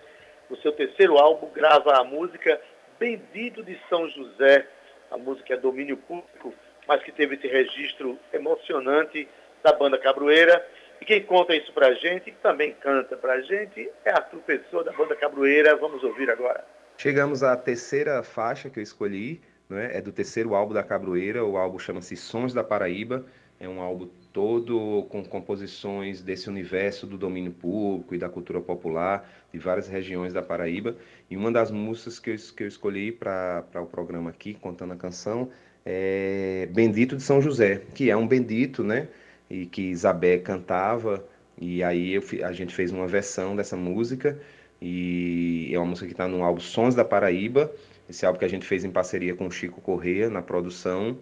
no 0.49 0.57
seu 0.57 0.71
terceiro 0.71 1.17
álbum, 1.17 1.49
grava 1.51 1.95
a 1.97 2.03
música 2.03 2.59
Bendito 2.97 3.63
de 3.63 3.79
São 3.87 4.09
José. 4.09 4.65
A 5.11 5.17
música 5.17 5.53
é 5.53 5.57
domínio 5.57 5.97
público, 5.97 6.53
mas 6.87 7.03
que 7.03 7.11
teve 7.11 7.35
esse 7.35 7.47
registro 7.47 8.17
emocionante 8.33 9.27
da 9.61 9.73
banda 9.73 9.97
Cabroeira. 9.97 10.65
E 11.01 11.05
quem 11.05 11.23
conta 11.23 11.55
isso 11.55 11.71
pra 11.73 11.93
gente, 11.93 12.31
que 12.31 12.37
também 12.37 12.73
canta 12.73 13.15
pra 13.15 13.39
gente, 13.41 13.89
é 14.03 14.11
Arthur 14.11 14.39
Pessoa, 14.39 14.83
da 14.83 14.91
banda 14.91 15.15
Cabroeira. 15.15 15.75
Vamos 15.75 16.03
ouvir 16.03 16.29
agora. 16.29 16.65
Chegamos 16.97 17.43
à 17.43 17.55
terceira 17.55 18.23
faixa 18.23 18.69
que 18.69 18.79
eu 18.79 18.83
escolhi, 18.83 19.39
né? 19.69 19.91
é 19.93 20.01
do 20.01 20.11
terceiro 20.11 20.55
álbum 20.55 20.73
da 20.73 20.83
Cabroeira, 20.83 21.45
o 21.45 21.57
álbum 21.57 21.77
chama-se 21.77 22.15
Sons 22.15 22.53
da 22.53 22.63
Paraíba, 22.63 23.25
é 23.59 23.67
um 23.67 23.81
álbum 23.81 24.09
todo 24.31 25.07
com 25.09 25.23
composições 25.23 26.21
desse 26.21 26.47
universo 26.47 27.07
do 27.07 27.17
domínio 27.17 27.51
público 27.51 28.13
e 28.13 28.17
da 28.17 28.29
cultura 28.29 28.61
popular 28.61 29.27
de 29.51 29.57
várias 29.59 29.87
regiões 29.87 30.31
da 30.31 30.43
Paraíba. 30.43 30.95
E 31.29 31.35
uma 31.35 31.51
das 31.51 31.71
músicas 31.71 32.19
que 32.19 32.31
eu, 32.31 32.35
que 32.55 32.63
eu 32.63 32.67
escolhi 32.67 33.11
para 33.11 33.63
o 33.75 33.85
programa 33.85 34.29
aqui, 34.29 34.53
contando 34.53 34.93
a 34.93 34.95
canção, 34.95 35.49
é 35.85 36.67
Bendito 36.71 37.15
de 37.15 37.23
São 37.23 37.41
José, 37.41 37.81
que 37.95 38.11
é 38.11 38.17
um 38.17 38.27
bendito, 38.27 38.83
né? 38.83 39.07
E 39.49 39.65
que 39.65 39.81
Isabé 39.83 40.37
cantava, 40.37 41.25
e 41.59 41.83
aí 41.83 42.13
eu, 42.13 42.23
a 42.43 42.51
gente 42.51 42.73
fez 42.73 42.91
uma 42.91 43.07
versão 43.07 43.55
dessa 43.55 43.75
música, 43.75 44.39
e 44.81 45.71
é 45.73 45.79
uma 45.79 45.87
música 45.87 46.07
que 46.07 46.13
está 46.13 46.27
no 46.27 46.43
álbum 46.43 46.59
Sons 46.59 46.93
da 46.93 47.03
Paraíba, 47.03 47.71
esse 48.09 48.25
álbum 48.25 48.39
que 48.39 48.45
a 48.45 48.49
gente 48.49 48.65
fez 48.65 48.83
em 48.83 48.91
parceria 48.91 49.35
com 49.35 49.47
o 49.47 49.51
Chico 49.51 49.81
Correa 49.81 50.29
na 50.29 50.41
produção, 50.41 51.17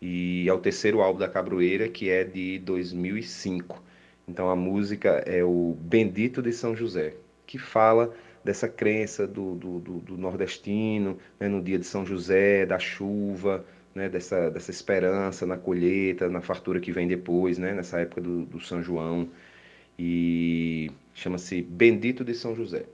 e 0.00 0.48
é 0.48 0.52
o 0.52 0.58
terceiro 0.58 1.00
álbum 1.00 1.18
da 1.18 1.28
Cabroeira, 1.28 1.88
que 1.88 2.08
é 2.08 2.24
de 2.24 2.58
2005. 2.60 3.82
Então 4.26 4.48
a 4.48 4.56
música 4.56 5.22
é 5.26 5.42
o 5.44 5.76
Bendito 5.80 6.40
de 6.40 6.52
São 6.52 6.74
José, 6.74 7.14
que 7.46 7.58
fala 7.58 8.14
dessa 8.44 8.68
crença 8.68 9.26
do, 9.26 9.54
do, 9.54 9.78
do, 9.80 9.98
do 9.98 10.16
nordestino, 10.16 11.18
né, 11.38 11.48
no 11.48 11.60
dia 11.60 11.78
de 11.78 11.84
São 11.84 12.06
José, 12.06 12.64
da 12.64 12.78
chuva, 12.78 13.64
né, 13.94 14.08
dessa, 14.08 14.50
dessa 14.50 14.70
esperança 14.70 15.46
na 15.46 15.56
colheita, 15.56 16.28
na 16.28 16.40
fartura 16.40 16.80
que 16.80 16.92
vem 16.92 17.08
depois, 17.08 17.58
né, 17.58 17.72
nessa 17.74 18.00
época 18.00 18.20
do, 18.20 18.44
do 18.46 18.60
São 18.60 18.82
João. 18.82 19.28
E 19.98 20.90
chama-se 21.14 21.62
Bendito 21.62 22.24
de 22.24 22.34
São 22.34 22.54
José. 22.54 22.86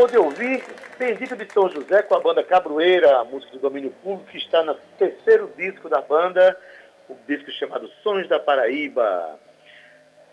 Acabou 0.00 0.08
de 0.08 0.18
ouvir 0.18 0.64
Bendito 0.98 1.36
de 1.36 1.52
São 1.52 1.68
José 1.68 2.02
com 2.02 2.14
a 2.14 2.20
banda 2.20 2.42
Cabroeira, 2.42 3.18
a 3.18 3.24
música 3.24 3.52
do 3.52 3.58
domínio 3.58 3.90
público, 4.02 4.30
que 4.30 4.38
está 4.38 4.62
no 4.62 4.74
terceiro 4.98 5.50
disco 5.56 5.88
da 5.88 6.00
banda, 6.00 6.56
o 7.08 7.16
disco 7.26 7.50
chamado 7.50 7.88
Sons 8.02 8.28
da 8.28 8.38
Paraíba. 8.38 9.38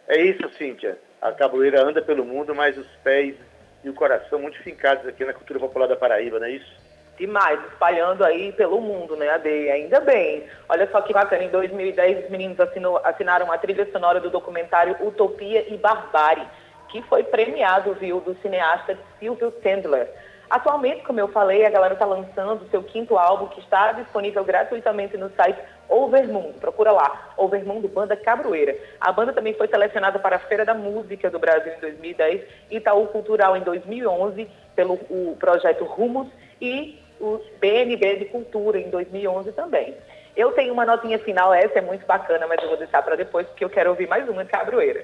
É 0.08 0.21
isso, 0.21 0.49
Cíntia. 0.58 0.97
A 1.21 1.32
Cabroeira 1.32 1.84
anda 1.84 2.01
pelo 2.01 2.25
mundo, 2.25 2.53
mas 2.53 2.77
os 2.77 2.88
pés 3.03 3.36
e 3.84 3.89
o 3.89 3.93
coração 3.93 4.39
muito 4.39 4.62
fincados 4.62 5.08
aqui 5.08 5.23
na 5.25 5.34
cultura 5.34 5.60
popular 5.60 5.88
da 5.88 5.95
Paraíba, 5.95 6.39
não 6.39 6.47
é 6.47 6.51
isso? 6.51 6.88
Demais, 7.17 7.60
espalhando 7.71 8.23
aí 8.23 8.51
pelo 8.51 8.80
mundo, 8.80 9.15
né, 9.15 9.30
Ade? 9.30 9.49
Ainda 9.49 9.99
bem. 10.01 10.43
Olha 10.69 10.88
só 10.91 11.01
que 11.01 11.13
bacana, 11.13 11.43
em 11.43 11.49
2010 11.49 12.25
os 12.25 12.30
meninos 12.30 12.60
assinou, 12.60 13.01
assinaram 13.03 13.51
a 13.51 13.58
trilha 13.58 13.89
sonora 13.91 14.19
do 14.19 14.30
documentário 14.30 14.95
Utopia 15.01 15.65
e 15.73 15.77
Barbárie 15.77 16.47
que 16.89 17.02
foi 17.04 17.23
premiado, 17.23 17.93
viu, 17.93 18.19
do 18.19 18.36
cineasta 18.41 18.97
Silvio 19.19 19.54
Sandler. 19.62 20.10
Atualmente, 20.50 21.04
como 21.04 21.19
eu 21.19 21.28
falei, 21.28 21.65
a 21.65 21.69
galera 21.69 21.93
está 21.93 22.06
lançando 22.06 22.69
seu 22.69 22.82
quinto 22.82 23.17
álbum, 23.17 23.47
que 23.47 23.60
está 23.60 23.91
disponível 23.91 24.45
gratuitamente 24.45 25.17
no 25.17 25.30
site 25.32 25.60
Overmundo. 25.89 26.54
Procura 26.60 26.91
lá, 26.91 27.34
Overmundo 27.36 27.88
Banda 27.89 28.15
Cabroeira. 28.15 28.76
A 29.00 29.12
banda 29.12 29.34
também 29.34 29.54
foi 29.54 29.67
selecionada 29.67 30.19
para 30.19 30.38
a 30.38 30.39
Feira 30.39 30.63
da 30.63 30.73
Música 30.73 31.30
do 31.30 31.38
Brasil 31.38 31.73
em 31.73 31.80
2010, 31.82 32.41
Itaú 32.71 33.08
Cultural 33.08 33.58
em 33.58 33.62
2011, 33.62 34.50
pelo 34.73 34.93
o 35.10 35.36
projeto 35.38 35.84
Rumos 35.84 36.28
e 36.62 36.97
o 37.19 37.41
BNB 37.60 38.17
de 38.17 38.26
Cultura 38.26 38.80
em 38.80 38.89
2011 38.89 39.52
também. 39.52 39.95
Eu 40.36 40.52
tenho 40.52 40.71
uma 40.71 40.86
notinha 40.86 41.19
final, 41.19 41.54
essa 41.54 41.80
é 41.80 41.82
muito 41.82 42.06
bacana, 42.06 42.47
mas 42.47 42.62
eu 42.62 42.69
vou 42.69 42.78
deixar 42.78 43.02
para 43.02 43.15
depois, 43.15 43.47
porque 43.47 43.65
eu 43.65 43.69
quero 43.69 43.89
ouvir 43.89 44.08
mais 44.08 44.30
uma 44.30 44.45
Cabroeira. 44.45 45.04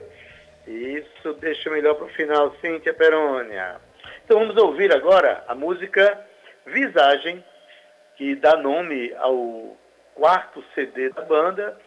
Isso 0.67 1.33
deixa 1.33 1.69
melhor 1.69 1.95
para 1.95 2.05
o 2.05 2.09
final, 2.09 2.55
Cíntia 2.61 2.93
Perônia. 2.93 3.81
Então 4.23 4.39
vamos 4.39 4.55
ouvir 4.57 4.93
agora 4.93 5.43
a 5.47 5.55
música 5.55 6.25
Visagem, 6.65 7.43
que 8.15 8.35
dá 8.35 8.55
nome 8.55 9.13
ao 9.15 9.77
quarto 10.15 10.63
CD 10.73 11.09
da 11.09 11.23
banda, 11.23 11.77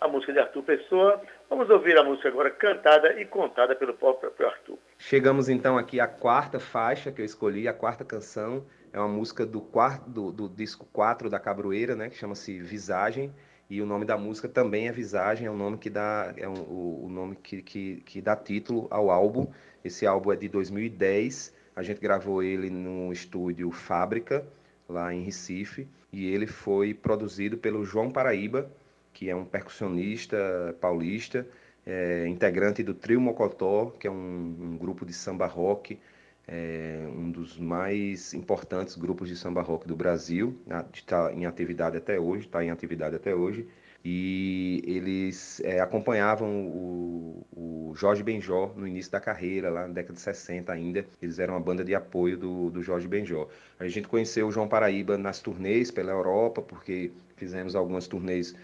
a 0.00 0.08
música 0.08 0.32
de 0.32 0.40
Arthur 0.40 0.62
Pessoa. 0.64 1.22
Vamos 1.48 1.70
ouvir 1.70 1.96
a 1.96 2.02
música 2.02 2.28
agora 2.28 2.50
cantada 2.50 3.20
e 3.20 3.24
contada 3.24 3.76
pelo 3.76 3.94
próprio 3.94 4.46
Arthur. 4.46 4.78
Chegamos 4.98 5.48
então 5.48 5.78
aqui 5.78 6.00
à 6.00 6.08
quarta 6.08 6.58
faixa 6.58 7.12
que 7.12 7.20
eu 7.20 7.24
escolhi, 7.24 7.68
a 7.68 7.72
quarta 7.72 8.04
canção. 8.04 8.66
É 8.92 8.98
uma 8.98 9.08
música 9.08 9.46
do, 9.46 9.60
quarto, 9.60 10.08
do, 10.08 10.32
do 10.32 10.48
disco 10.48 10.86
4 10.92 11.30
da 11.30 11.38
Cabroeira, 11.38 11.94
né, 11.94 12.08
que 12.08 12.16
chama-se 12.16 12.58
Visagem. 12.60 13.32
E 13.68 13.80
o 13.80 13.86
nome 13.86 14.04
da 14.04 14.16
música 14.16 14.48
também 14.48 14.88
é 14.88 14.92
Visagem, 14.92 15.46
é 15.46 15.50
o 15.50 15.56
nome 15.56 15.78
que 15.78 15.88
dá, 15.88 16.34
é 16.36 16.48
um, 16.48 16.60
o, 16.60 17.04
o, 17.06 17.08
nome 17.08 17.36
que, 17.36 17.62
que, 17.62 18.02
que 18.04 18.20
dá 18.20 18.36
título 18.36 18.86
ao 18.90 19.10
álbum. 19.10 19.46
Esse 19.82 20.06
álbum 20.06 20.32
é 20.32 20.36
de 20.36 20.48
2010. 20.48 21.54
A 21.74 21.82
gente 21.82 22.00
gravou 22.00 22.42
ele 22.42 22.70
no 22.70 23.12
estúdio 23.12 23.70
Fábrica, 23.70 24.46
lá 24.88 25.12
em 25.14 25.22
Recife, 25.22 25.88
e 26.12 26.26
ele 26.26 26.46
foi 26.46 26.92
produzido 26.92 27.56
pelo 27.56 27.84
João 27.84 28.10
Paraíba, 28.10 28.70
que 29.12 29.30
é 29.30 29.34
um 29.34 29.44
percussionista 29.44 30.76
paulista, 30.80 31.46
é, 31.86 32.26
integrante 32.28 32.82
do 32.82 32.94
Trio 32.94 33.20
Mocotó, 33.20 33.92
que 33.98 34.06
é 34.06 34.10
um, 34.10 34.56
um 34.60 34.76
grupo 34.76 35.04
de 35.04 35.12
samba 35.12 35.46
rock 35.46 35.98
é 36.46 37.06
um 37.16 37.30
dos 37.30 37.58
mais 37.58 38.34
importantes 38.34 38.96
grupos 38.96 39.28
de 39.28 39.36
samba 39.36 39.62
rock 39.62 39.86
do 39.86 39.96
Brasil, 39.96 40.58
está 40.92 41.32
em 41.32 41.46
atividade 41.46 41.96
até 41.96 42.18
hoje, 42.18 42.46
está 42.46 42.62
em 42.64 42.70
atividade 42.70 43.16
até 43.16 43.34
hoje, 43.34 43.66
e 44.04 44.82
eles 44.86 45.60
é, 45.64 45.80
acompanhavam 45.80 46.66
o, 46.66 47.46
o, 47.56 47.94
Jorge 47.94 48.22
Benjó 48.22 48.70
no 48.76 48.86
início 48.86 49.10
da 49.10 49.18
carreira, 49.18 49.70
lá 49.70 49.86
na 49.86 49.94
década 49.94 50.14
de 50.14 50.20
60 50.20 50.70
ainda, 50.70 51.06
eles 51.22 51.38
eram 51.38 51.54
uma 51.54 51.60
banda 51.60 51.82
de 51.82 51.94
apoio 51.94 52.36
do, 52.36 52.70
do 52.70 52.82
Jorge 52.82 53.08
Benjó. 53.08 53.48
A 53.78 53.88
gente 53.88 54.06
conheceu 54.06 54.48
o 54.48 54.52
João 54.52 54.68
Paraíba 54.68 55.16
nas 55.16 55.40
turnês 55.40 55.90
pela 55.90 56.12
Europa, 56.12 56.60
porque 56.60 57.12
fizemos 57.36 57.74
algumas 57.74 58.06
turnês 58.06 58.54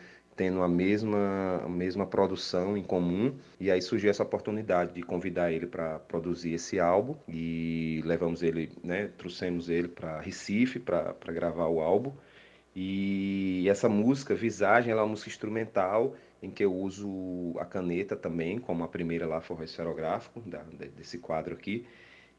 tendo 0.40 0.62
a 0.62 0.68
mesma, 0.68 1.61
a 1.62 1.68
mesma 1.68 2.07
produção 2.07 2.74
em 2.74 2.83
comum. 2.83 3.37
E 3.61 3.70
aí 3.70 3.83
surgiu 3.83 4.09
essa 4.09 4.22
oportunidade 4.22 4.94
de 4.94 5.03
convidar 5.03 5.53
ele 5.53 5.66
para 5.66 5.98
produzir 5.98 6.55
esse 6.55 6.81
álbum. 6.81 7.14
E 7.29 8.00
levamos 8.07 8.42
ele, 8.42 8.72
né, 8.83 9.11
trouxemos 9.18 9.68
ele 9.68 9.88
para 9.88 10.18
Recife 10.18 10.79
para 10.79 11.12
gravar 11.26 11.66
o 11.66 11.81
álbum. 11.83 12.14
E 12.74 13.66
essa 13.68 13.87
música, 13.87 14.35
Visagem, 14.35 14.90
ela 14.90 15.03
é 15.03 15.05
uma 15.05 15.11
música 15.11 15.29
instrumental 15.29 16.16
em 16.42 16.50
que 16.50 16.64
eu 16.64 16.74
uso 16.74 17.53
a 17.59 17.66
caneta 17.66 18.16
também, 18.16 18.59
como 18.59 18.83
a 18.83 18.88
primeira 18.88 19.26
lá 19.26 19.42
o 19.46 19.62
esferográfico, 19.62 20.40
da, 20.40 20.62
desse 20.96 21.18
quadro 21.18 21.53
aqui. 21.53 21.85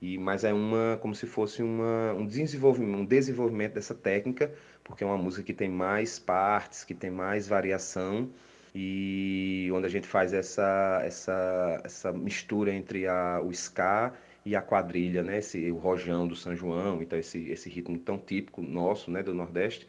E, 0.02 0.18
mas 0.18 0.44
é 0.44 0.54
uma 0.54 0.98
como 1.02 1.14
se 1.14 1.28
fosse 1.28 1.62
uma, 1.62 2.14
um 2.14 2.26
desenvolvimento, 2.26 3.00
um 3.00 3.06
desenvolvimento 3.06 3.74
dessa 3.74 3.94
técnica 3.94 4.52
porque 4.84 5.04
é 5.04 5.08
uma 5.08 5.18
música 5.18 5.44
que 5.44 5.54
tem 5.54 5.70
mais 5.70 6.20
partes, 6.20 6.84
que 6.84 6.94
tem 6.94 7.10
mais 7.10 7.48
variação 7.48 8.30
e 8.74 9.70
onde 9.74 9.86
a 9.86 9.90
gente 9.90 10.08
faz 10.08 10.34
essa, 10.34 11.02
essa, 11.04 11.82
essa 11.84 12.12
mistura 12.12 12.74
entre 12.74 13.08
a, 13.08 13.42
o 13.44 13.52
ska 13.52 14.14
e 14.46 14.56
a 14.56 14.62
quadrilha, 14.62 15.24
né? 15.24 15.38
Esse, 15.40 15.72
o 15.72 15.78
rojão 15.78 16.28
do 16.28 16.36
São 16.36 16.56
João, 16.56 17.02
então 17.02 17.20
esse, 17.20 17.50
esse 17.50 17.70
ritmo 17.70 17.98
tão 18.00 18.18
típico 18.18 18.62
nosso, 18.62 19.12
né, 19.12 19.22
do 19.22 19.34
Nordeste, 19.34 19.88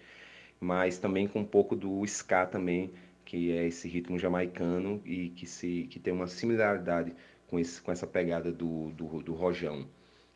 mas 0.60 0.98
também 0.98 1.26
com 1.28 1.40
um 1.40 1.44
pouco 1.44 1.74
do 1.76 2.04
ska 2.04 2.46
também, 2.46 2.92
que 3.24 3.52
é 3.52 3.66
esse 3.66 3.88
ritmo 3.88 4.18
jamaicano 4.18 5.00
e 5.04 5.30
que, 5.30 5.46
se, 5.46 5.86
que 5.90 5.98
tem 5.98 6.12
uma 6.12 6.26
similaridade 6.26 7.14
com, 7.46 7.58
esse, 7.58 7.80
com 7.80 7.92
essa 7.92 8.06
pegada 8.06 8.52
do, 8.52 8.90
do, 8.90 9.22
do 9.22 9.32
rojão. 9.32 9.86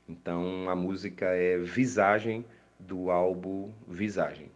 Então 0.09 0.69
a 0.69 0.77
música 0.77 1.27
é 1.27 1.59
Visagem 1.59 2.45
do 2.79 3.11
álbum 3.11 3.71
Visagem. 3.89 4.51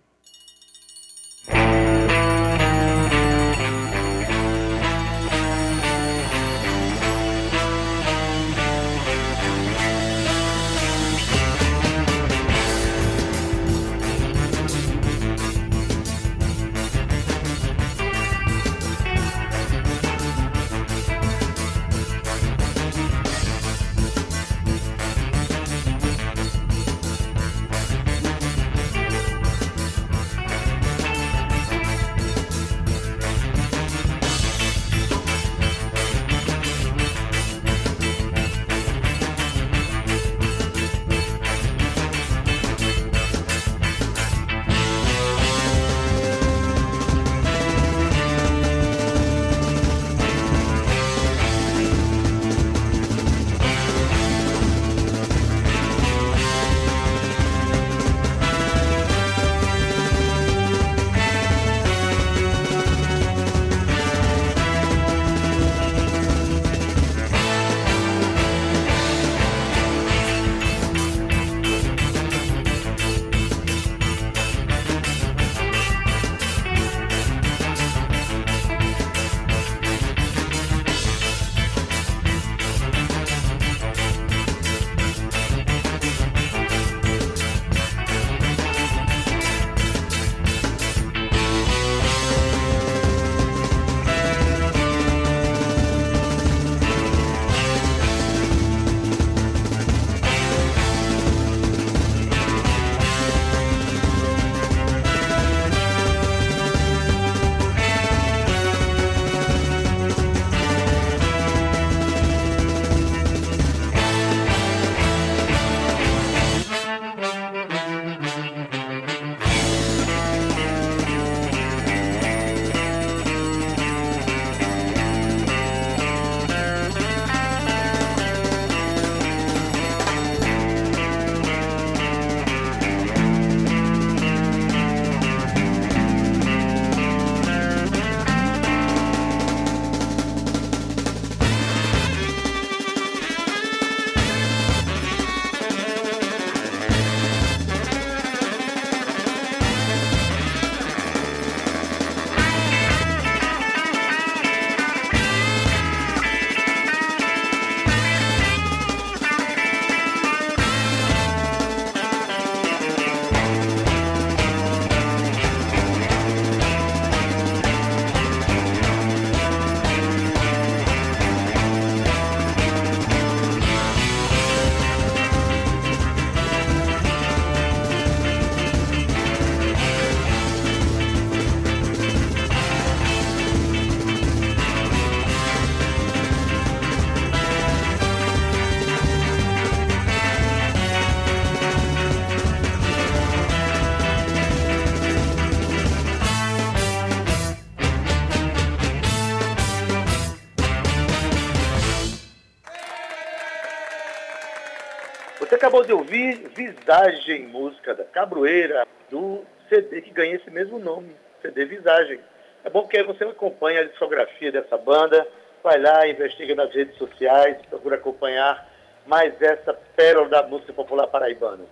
De 205.86 205.92
ouvir 205.92 206.48
Visagem, 206.54 207.46
música 207.46 207.94
da 207.94 208.04
Cabroeira, 208.04 208.86
do 209.10 209.44
CD 209.68 210.02
que 210.02 210.10
ganha 210.10 210.36
esse 210.36 210.50
mesmo 210.50 210.78
nome, 210.78 211.14
CD 211.42 211.64
Visagem. 211.64 212.20
É 212.64 212.70
bom 212.70 212.86
que 212.86 212.98
aí 212.98 213.04
você 213.04 213.24
acompanha 213.24 213.80
a 213.80 213.84
discografia 213.84 214.52
dessa 214.52 214.76
banda, 214.76 215.26
vai 215.62 215.80
lá, 215.80 216.06
investiga 216.06 216.54
nas 216.54 216.74
redes 216.74 216.96
sociais, 216.96 217.56
procura 217.68 217.96
acompanhar 217.96 218.68
mais 219.06 219.40
essa 219.40 219.72
pérola 219.96 220.28
da 220.28 220.42
música 220.42 220.72
popular 220.72 221.06
paraibana. 221.06 221.64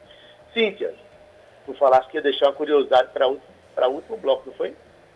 Cíntia, 0.54 0.94
tu 1.66 1.74
falaste 1.74 2.10
que 2.10 2.16
ia 2.16 2.22
deixar 2.22 2.46
uma 2.46 2.54
curiosidade 2.54 3.10
para 3.12 3.28
o 3.88 3.92
último 3.92 4.16
bloco, 4.16 4.44
não 4.46 4.54
foi? 4.54 4.74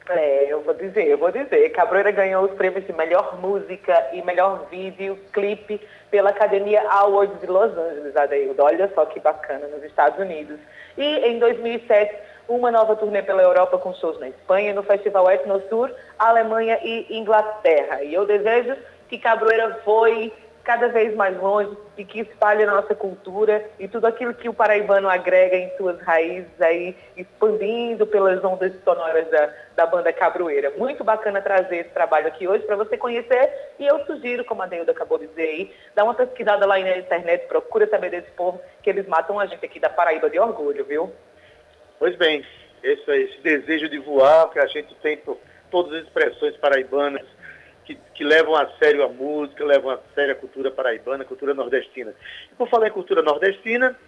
É, 0.09 0.53
eu 0.53 0.63
vou 0.63 0.75
dizer, 0.75 1.07
eu 1.07 1.19
vou 1.19 1.31
dizer. 1.31 1.69
Cabroeira 1.71 2.11
ganhou 2.11 2.45
os 2.45 2.53
prêmios 2.53 2.85
de 2.87 2.93
melhor 2.93 3.39
música 3.41 4.09
e 4.13 4.23
melhor 4.23 4.67
vídeo, 4.71 5.19
clipe 5.33 5.81
pela 6.11 6.31
Academia 6.31 6.83
Awards 6.91 7.41
de 7.41 7.47
Los 7.47 7.77
Angeles, 7.77 8.17
Adeildo. 8.17 8.63
Olha 8.63 8.91
só 8.95 9.07
que 9.07 9.21
bacana, 9.21 9.67
nos 9.69 9.83
Estados 9.85 10.19
Unidos. 10.19 10.59
E 10.99 11.05
em 11.05 11.39
2007, 11.39 12.15
uma 12.49 12.71
nova 12.71 12.97
turnê 12.97 13.23
pela 13.23 13.43
Europa 13.43 13.79
com 13.79 13.95
shows 13.95 14.19
na 14.19 14.29
Espanha, 14.29 14.75
no 14.75 14.83
Festival 14.83 15.31
Etnosur, 15.31 15.91
Alemanha 16.19 16.79
e 16.83 17.07
Inglaterra. 17.17 18.03
E 18.03 18.13
eu 18.13 18.27
desejo 18.27 18.77
que 19.09 19.19
Cabroeira 19.19 19.81
foi 19.85 20.33
cada 20.65 20.89
vez 20.89 21.15
mais 21.15 21.37
longe 21.41 21.77
e 21.97 22.05
que 22.05 22.21
espalhe 22.21 22.63
a 22.63 22.71
nossa 22.71 22.95
cultura 22.95 23.65
e 23.79 23.89
tudo 23.89 24.07
aquilo 24.07 24.33
que 24.33 24.49
o 24.49 24.55
paraibano 24.55 25.09
agrega 25.09 25.57
em 25.57 25.77
suas 25.77 26.01
raízes 26.01 26.61
aí, 26.61 26.97
expandindo 27.17 28.07
pelas 28.07 28.43
ondas 28.45 28.73
sonoras 28.85 29.29
da, 29.29 29.53
da 29.77 29.87
banda 29.87 30.13
Cabroeira. 30.13 30.71
Muito 30.77 31.03
bacana 31.03 31.43
trazer 31.43 31.79
esse 31.79 31.91
trabalho 31.91 32.29
aqui 32.29 32.47
hoje 32.47 32.65
para 32.65 32.77
você 32.77 32.97
conhecer 32.97 33.51
e 33.79 33.87
eu 33.87 34.05
sugiro, 34.07 34.45
como 34.45 34.63
a 34.63 34.67
Deilda 34.67 34.93
acabou 34.93 35.19
de 35.19 35.27
dizer 35.27 35.43
aí, 35.43 35.75
dá 35.95 36.05
uma 36.05 36.15
pesquisada 36.15 36.65
lá 36.67 36.79
na 36.79 36.99
internet, 36.99 37.47
procura 37.47 37.87
saber 37.89 38.11
desse 38.11 38.31
povo, 38.33 38.61
que 38.83 38.91
eles 38.91 39.07
matam 39.07 39.39
a 39.41 39.47
gente 39.47 39.65
aqui 39.65 39.81
da 39.81 39.91
Paraíba 39.91 40.31
de 40.31 40.39
orgulho, 40.39 40.85
viu? 40.85 41.13
Pois 41.99 42.17
bem, 42.17 42.45
esse, 42.83 43.11
esse 43.11 43.41
desejo 43.41 43.89
de 43.89 43.99
voar 43.99 44.51
que 44.51 44.59
a 44.59 44.67
gente 44.67 44.95
tem 44.97 45.17
por 45.17 45.39
todas 45.71 45.93
as 45.95 46.05
expressões 46.05 46.57
paraibanas, 46.57 47.27
que, 47.95 47.99
que, 48.15 48.25
levam 48.25 48.55
a 48.55 48.69
sério 48.79 49.03
a 49.03 49.09
música, 49.09 49.65
levam 49.65 49.91
a 49.91 49.99
sério 50.15 50.33
a 50.33 50.37
cultura 50.37 50.71
paraibana, 50.71 51.23
a 51.23 51.27
cultura 51.27 51.55
nordestina. 51.55 52.15
E 52.51 52.55
por 52.55 52.69
falar 52.69 52.89
em 52.89 52.93
cultura 52.93 53.23
nordestina, 53.23 53.99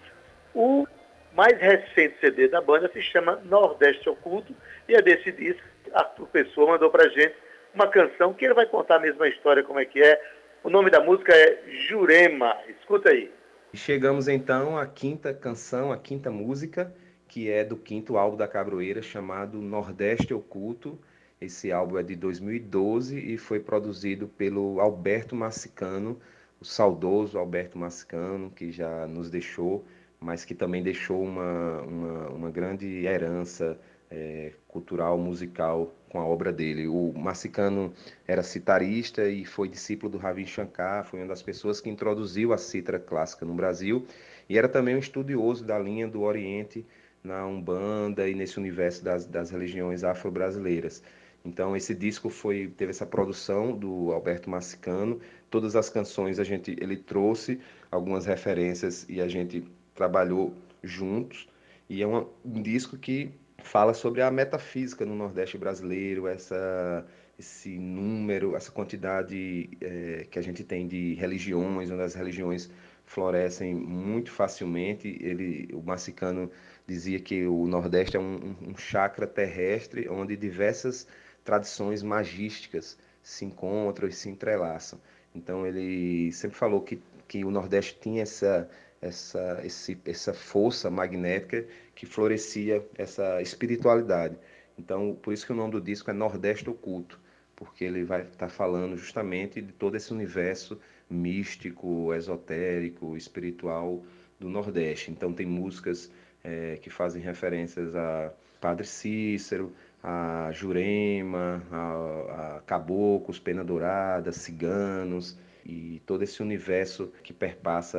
o 0.54 0.86
mais 1.34 1.58
recente 1.58 2.18
CD 2.20 2.48
da 2.48 2.60
banda 2.60 2.90
se 2.92 3.02
chama 3.02 3.40
Nordeste 3.44 4.08
Oculto, 4.08 4.54
e 4.88 4.94
é 4.94 5.02
desse 5.02 5.32
disco, 5.32 5.62
Arthur 5.92 6.28
Pessoa 6.28 6.72
mandou 6.72 6.90
pra 6.90 7.08
gente 7.08 7.34
uma 7.74 7.88
canção 7.88 8.32
que 8.32 8.44
ele 8.44 8.54
vai 8.54 8.66
contar 8.66 8.96
a 8.96 9.00
mesma 9.00 9.28
história, 9.28 9.62
como 9.62 9.80
é 9.80 9.84
que 9.84 10.00
é. 10.00 10.20
O 10.62 10.70
nome 10.70 10.90
da 10.90 11.00
música 11.00 11.34
é 11.34 11.62
Jurema. 11.88 12.56
Escuta 12.68 13.10
aí. 13.10 13.30
Chegamos 13.74 14.28
então 14.28 14.78
à 14.78 14.86
quinta 14.86 15.34
canção, 15.34 15.90
à 15.90 15.98
quinta 15.98 16.30
música, 16.30 16.94
que 17.26 17.50
é 17.50 17.64
do 17.64 17.76
quinto 17.76 18.16
álbum 18.16 18.36
da 18.36 18.46
Cabroeira, 18.46 19.02
chamado 19.02 19.60
Nordeste 19.60 20.32
Oculto. 20.32 20.98
Esse 21.44 21.70
álbum 21.70 21.98
é 21.98 22.02
de 22.02 22.16
2012 22.16 23.18
e 23.18 23.36
foi 23.36 23.60
produzido 23.60 24.26
pelo 24.26 24.80
Alberto 24.80 25.36
Massicano, 25.36 26.18
o 26.58 26.64
saudoso 26.64 27.38
Alberto 27.38 27.76
Massicano, 27.76 28.50
que 28.50 28.72
já 28.72 29.06
nos 29.06 29.28
deixou, 29.28 29.84
mas 30.18 30.42
que 30.42 30.54
também 30.54 30.82
deixou 30.82 31.22
uma, 31.22 31.82
uma, 31.82 32.28
uma 32.30 32.50
grande 32.50 33.04
herança 33.04 33.78
é, 34.10 34.52
cultural, 34.66 35.18
musical 35.18 35.94
com 36.08 36.18
a 36.18 36.24
obra 36.24 36.50
dele. 36.50 36.88
O 36.88 37.12
Massicano 37.12 37.92
era 38.26 38.42
citarista 38.42 39.28
e 39.28 39.44
foi 39.44 39.68
discípulo 39.68 40.12
do 40.12 40.16
Ravi 40.16 40.46
Shankar, 40.46 41.04
foi 41.04 41.20
uma 41.20 41.28
das 41.28 41.42
pessoas 41.42 41.78
que 41.78 41.90
introduziu 41.90 42.54
a 42.54 42.58
citra 42.58 42.98
clássica 42.98 43.44
no 43.44 43.52
Brasil 43.52 44.06
e 44.48 44.56
era 44.56 44.68
também 44.68 44.96
um 44.96 44.98
estudioso 44.98 45.62
da 45.62 45.78
linha 45.78 46.08
do 46.08 46.22
Oriente 46.22 46.86
na 47.22 47.44
Umbanda 47.46 48.26
e 48.28 48.34
nesse 48.34 48.58
universo 48.58 49.04
das, 49.04 49.26
das 49.26 49.50
religiões 49.50 50.04
afro-brasileiras. 50.04 51.02
Então 51.44 51.76
esse 51.76 51.94
disco 51.94 52.30
foi 52.30 52.68
teve 52.68 52.90
essa 52.90 53.04
produção 53.04 53.76
do 53.76 54.12
Alberto 54.12 54.48
Massicano. 54.48 55.20
Todas 55.50 55.76
as 55.76 55.90
canções 55.90 56.38
a 56.38 56.44
gente 56.44 56.74
ele 56.80 56.96
trouxe 56.96 57.60
algumas 57.90 58.24
referências 58.24 59.06
e 59.08 59.20
a 59.20 59.28
gente 59.28 59.62
trabalhou 59.94 60.54
juntos. 60.82 61.46
E 61.88 62.02
é 62.02 62.06
uma, 62.06 62.26
um 62.44 62.62
disco 62.62 62.96
que 62.96 63.30
fala 63.58 63.92
sobre 63.92 64.22
a 64.22 64.30
metafísica 64.30 65.04
no 65.04 65.14
Nordeste 65.14 65.58
brasileiro, 65.58 66.26
essa 66.26 67.06
esse 67.38 67.76
número, 67.78 68.54
essa 68.54 68.70
quantidade 68.70 69.68
é, 69.80 70.24
que 70.30 70.38
a 70.38 70.42
gente 70.42 70.62
tem 70.62 70.86
de 70.86 71.14
religiões, 71.14 71.90
onde 71.90 72.02
as 72.02 72.14
religiões 72.14 72.70
florescem 73.04 73.74
muito 73.74 74.30
facilmente. 74.30 75.18
Ele, 75.20 75.68
o 75.74 75.82
Massicano 75.82 76.50
dizia 76.86 77.18
que 77.18 77.44
o 77.44 77.66
Nordeste 77.66 78.16
é 78.16 78.20
um, 78.20 78.54
um 78.62 78.76
chakra 78.76 79.26
terrestre 79.26 80.08
onde 80.08 80.36
diversas 80.36 81.06
tradições 81.44 82.02
magísticas 82.02 82.98
se 83.22 83.44
encontram 83.44 84.08
e 84.08 84.12
se 84.12 84.28
entrelaçam. 84.28 84.98
Então 85.34 85.66
ele 85.66 86.32
sempre 86.32 86.56
falou 86.56 86.80
que, 86.80 87.00
que 87.28 87.44
o 87.44 87.50
Nordeste 87.50 87.98
tinha 88.00 88.22
essa, 88.22 88.68
essa, 89.00 89.60
esse, 89.64 89.98
essa 90.06 90.32
força 90.32 90.90
magnética 90.90 91.66
que 91.94 92.06
florescia 92.06 92.84
essa 92.96 93.40
espiritualidade. 93.42 94.36
Então, 94.78 95.16
por 95.20 95.32
isso 95.32 95.46
que 95.46 95.52
o 95.52 95.56
nome 95.56 95.72
do 95.72 95.80
disco 95.80 96.10
é 96.10 96.14
Nordeste 96.14 96.68
Oculto, 96.68 97.20
porque 97.54 97.84
ele 97.84 98.02
vai 98.02 98.22
estar 98.22 98.36
tá 98.36 98.48
falando 98.48 98.96
justamente 98.96 99.60
de 99.60 99.72
todo 99.72 99.96
esse 99.96 100.12
universo 100.12 100.80
místico, 101.08 102.12
esotérico, 102.12 103.16
espiritual 103.16 104.02
do 104.40 104.48
Nordeste. 104.48 105.10
Então, 105.10 105.32
tem 105.32 105.46
músicas 105.46 106.10
é, 106.42 106.78
que 106.82 106.90
fazem 106.90 107.22
referências 107.22 107.94
a 107.94 108.32
Padre 108.60 108.86
Cícero, 108.86 109.72
a 110.06 110.52
Jurema, 110.52 111.62
a, 111.72 112.56
a 112.56 112.60
Caboclos, 112.66 113.38
Pena 113.38 113.64
Dourada, 113.64 114.32
Ciganos 114.32 115.38
e 115.64 116.02
todo 116.04 116.22
esse 116.22 116.42
universo 116.42 117.10
que 117.22 117.32
perpassa 117.32 117.98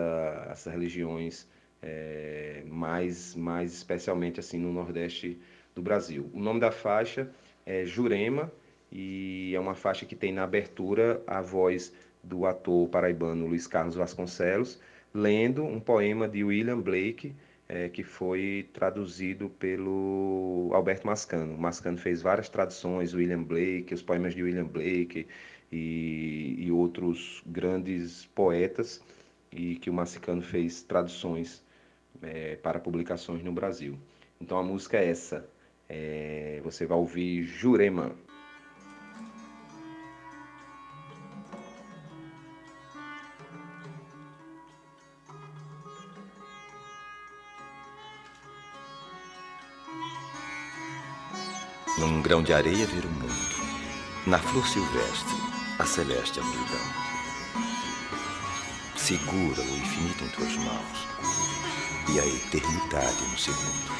essas 0.52 0.72
religiões 0.72 1.48
é, 1.82 2.64
mais, 2.68 3.36
mais 3.36 3.74
especialmente 3.74 4.40
assim 4.40 4.60
no 4.60 4.72
Nordeste 4.72 5.40
do 5.74 5.82
Brasil. 5.82 6.30
O 6.32 6.40
nome 6.40 6.60
da 6.60 6.72
faixa 6.72 7.28
é 7.66 7.86
Jurema 7.86 8.52
e 8.92 9.54
é 9.56 9.60
uma 9.60 9.74
faixa 9.74 10.06
que 10.06 10.16
tem 10.16 10.32
na 10.32 10.44
abertura 10.44 11.24
a 11.26 11.42
voz 11.42 11.92
do 12.24 12.46
ator 12.46 12.88
paraibano 12.88 13.48
Luiz 13.48 13.66
Carlos 13.66 13.96
Vasconcelos 13.96 14.80
lendo 15.12 15.64
um 15.64 15.80
poema 15.80 16.28
de 16.28 16.44
William 16.44 16.80
Blake 16.80 17.34
é, 17.68 17.90
que 17.90 18.04
foi 18.04 18.70
traduzido 18.74 19.50
pelo 19.50 20.70
Alberto 20.74 21.08
Mascano. 21.08 21.58
Mascano 21.58 21.98
fez 21.98 22.22
várias 22.22 22.50
traduções, 22.50 23.14
William 23.14 23.44
Blake, 23.44 23.94
os 23.94 24.02
poemas 24.02 24.34
de 24.36 24.44
William 24.44 24.66
Blake 24.66 25.28
e, 25.72 26.56
e 26.60 26.72
outros 26.72 27.42
grandes 27.46 28.26
poetas, 28.28 29.02
e 29.52 29.76
que 29.76 29.90
o 29.90 29.94
Mascano 29.94 30.42
fez 30.42 30.84
traduções 30.84 31.64
é, 32.22 32.56
para 32.58 32.80
publicações 32.80 33.44
no 33.44 33.52
Brasil. 33.52 33.98
Então 34.40 34.58
a 34.58 34.64
música 34.64 34.98
é 34.98 35.10
essa. 35.10 35.50
É, 35.88 36.60
você 36.64 36.86
vai 36.86 36.98
ouvir 36.98 37.44
Jurema. 37.44 38.16
Num 51.98 52.22
grão 52.22 52.44
de 52.44 52.52
areia 52.52 52.86
ver 52.86 53.06
o 53.06 53.10
mundo. 53.10 53.56
Na 54.28 54.38
flor 54.38 54.68
silvestre, 54.68 55.38
a 55.80 55.86
celeste 55.86 56.42
amplidão. 56.42 57.06
Segura 58.98 59.62
o 59.62 59.78
infinito 59.78 60.26
em 60.26 60.28
tuas 60.30 60.58
mãos 60.58 61.08
e 62.14 62.20
a 62.20 62.26
eternidade 62.28 63.24
no 63.32 63.38
segundo. 63.38 63.96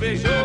beijão. 0.00 0.39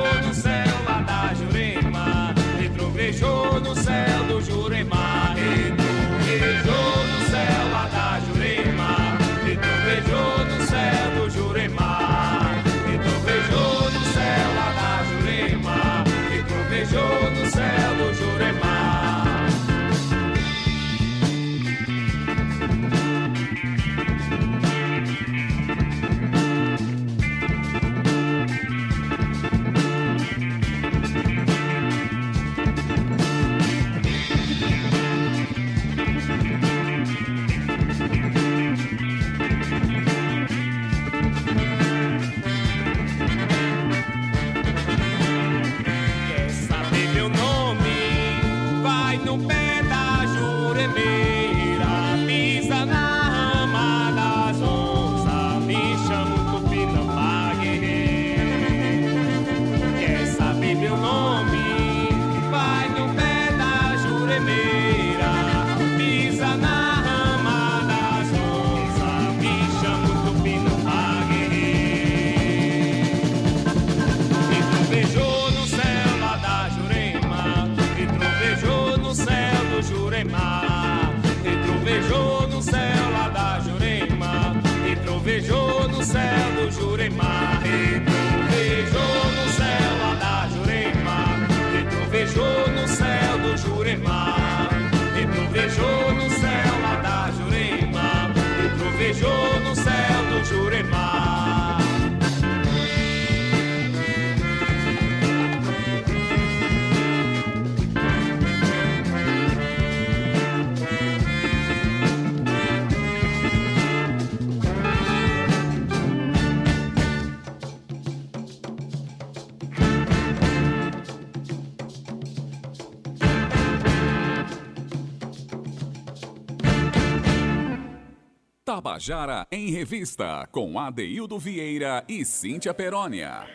Tabajara 128.86 129.48
em 129.52 129.72
Revista, 129.72 130.48
com 130.52 130.78
Adeildo 130.78 131.40
Vieira 131.40 132.04
e 132.08 132.24
Cíntia 132.24 132.72
Perónia. 132.72 133.48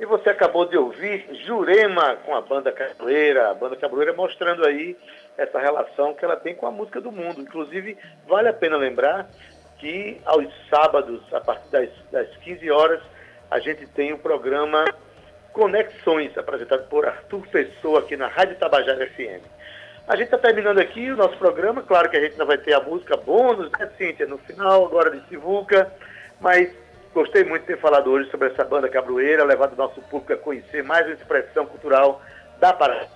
E 0.00 0.04
você 0.04 0.30
acabou 0.30 0.66
de 0.66 0.76
ouvir 0.76 1.28
Jurema 1.46 2.16
com 2.26 2.34
a 2.34 2.40
banda 2.40 2.72
Cabroeira, 2.72 3.52
a 3.52 3.54
banda 3.54 3.76
Cabroeira 3.76 4.12
mostrando 4.14 4.66
aí 4.66 4.96
essa 5.36 5.60
relação 5.60 6.12
que 6.12 6.24
ela 6.24 6.34
tem 6.34 6.56
com 6.56 6.66
a 6.66 6.72
música 6.72 7.00
do 7.00 7.12
mundo. 7.12 7.40
Inclusive, 7.40 7.96
vale 8.26 8.48
a 8.48 8.52
pena 8.52 8.76
lembrar 8.76 9.30
que 9.78 10.20
aos 10.24 10.48
sábados, 10.68 11.22
a 11.32 11.40
partir 11.40 11.70
das, 11.70 11.90
das 12.10 12.36
15 12.38 12.68
horas, 12.68 13.00
a 13.48 13.60
gente 13.60 13.86
tem 13.86 14.12
o 14.12 14.18
programa 14.18 14.86
Conexões, 15.52 16.36
apresentado 16.36 16.88
por 16.88 17.06
Arthur 17.06 17.46
Pessoa 17.46 18.00
aqui 18.00 18.16
na 18.16 18.26
Rádio 18.26 18.56
Tabajara 18.56 19.06
FM. 19.06 19.57
A 20.08 20.16
gente 20.16 20.24
está 20.24 20.38
terminando 20.38 20.78
aqui 20.78 21.10
o 21.10 21.16
nosso 21.16 21.36
programa, 21.36 21.82
claro 21.82 22.08
que 22.08 22.16
a 22.16 22.20
gente 22.20 22.32
ainda 22.32 22.46
vai 22.46 22.56
ter 22.56 22.72
a 22.72 22.80
música 22.80 23.14
bônus, 23.14 23.70
né, 23.72 23.90
Cíntia, 23.98 24.26
no 24.26 24.38
final, 24.38 24.86
agora 24.86 25.10
de 25.10 25.20
Sivuca, 25.28 25.92
mas 26.40 26.74
gostei 27.12 27.44
muito 27.44 27.60
de 27.60 27.66
ter 27.66 27.78
falado 27.78 28.10
hoje 28.10 28.30
sobre 28.30 28.48
essa 28.48 28.64
banda 28.64 28.88
cabroeira, 28.88 29.44
levado 29.44 29.74
o 29.74 29.76
nosso 29.76 30.00
público 30.00 30.32
a 30.32 30.36
conhecer 30.38 30.82
mais 30.82 31.04
uma 31.04 31.12
expressão 31.12 31.66
cultural 31.66 32.22
da 32.58 32.72
Paraíba. 32.72 33.06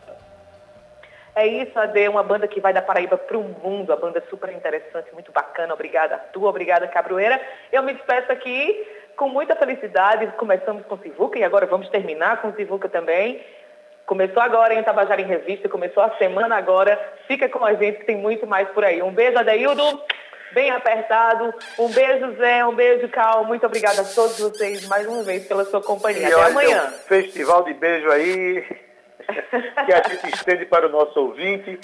É 1.35 1.47
isso, 1.47 1.79
Ade, 1.79 2.07
uma 2.09 2.23
banda 2.23 2.47
que 2.47 2.61
vai 2.61 2.75
da 2.75 2.83
Paraíba 2.83 3.17
para 3.17 3.39
o 3.39 3.43
mundo, 3.43 3.91
a 3.91 3.97
banda 3.97 4.19
é 4.19 4.29
super 4.29 4.53
interessante, 4.53 5.15
muito 5.15 5.33
bacana. 5.33 5.73
Obrigada, 5.73 6.17
Arthur, 6.17 6.45
obrigada, 6.45 6.87
Cabroeira. 6.89 7.41
Eu 7.73 7.83
me 7.83 7.95
despeço 7.95 8.31
aqui 8.31 8.87
com 9.17 9.31
muita 9.31 9.57
felicidade. 9.57 10.27
Começamos 10.37 10.85
com 10.85 10.99
Sivuca 10.99 11.39
e 11.39 11.45
agora 11.45 11.65
vamos 11.65 11.89
terminar 11.89 12.43
com 12.43 12.53
Sivuca 12.53 12.87
também. 12.87 13.43
Começou 14.07 14.43
agora 14.43 14.75
em 14.75 14.83
Tabajara 14.83 15.21
em 15.21 15.27
Revista, 15.27 15.69
começou 15.69 16.03
a 16.03 16.11
semana 16.19 16.57
agora. 16.57 16.99
Fica 17.27 17.49
com 17.49 17.65
a 17.65 17.73
gente 17.75 17.99
que 18.01 18.05
tem 18.05 18.17
muito 18.17 18.47
mais 18.47 18.69
por 18.71 18.85
aí. 18.85 19.01
Um 19.03 19.13
beijo, 19.13 19.39
Adeildo, 19.39 19.83
bem 20.53 20.71
apertado. 20.71 21.55
Um 21.79 21.89
beijo, 21.89 22.35
Zé, 22.37 22.65
um 22.67 22.75
beijo, 22.75 23.09
Cal. 23.09 23.45
Muito 23.45 23.65
obrigada 23.65 24.03
a 24.03 24.05
todos 24.05 24.39
vocês 24.39 24.87
mais 24.89 25.07
uma 25.07 25.23
vez 25.23 25.47
pela 25.47 25.65
sua 25.65 25.81
companhia. 25.83 26.29
E 26.29 26.33
Até 26.35 26.51
amanhã. 26.51 26.87
um 26.89 26.91
festival 27.09 27.63
de 27.65 27.75
beijo 27.75 28.11
aí, 28.11 28.63
que 29.87 29.93
a 29.93 30.03
gente 30.09 30.35
estende 30.35 30.67
para 30.67 30.87
o 30.87 30.91
nosso 30.91 31.19
ouvinte. 31.19 31.79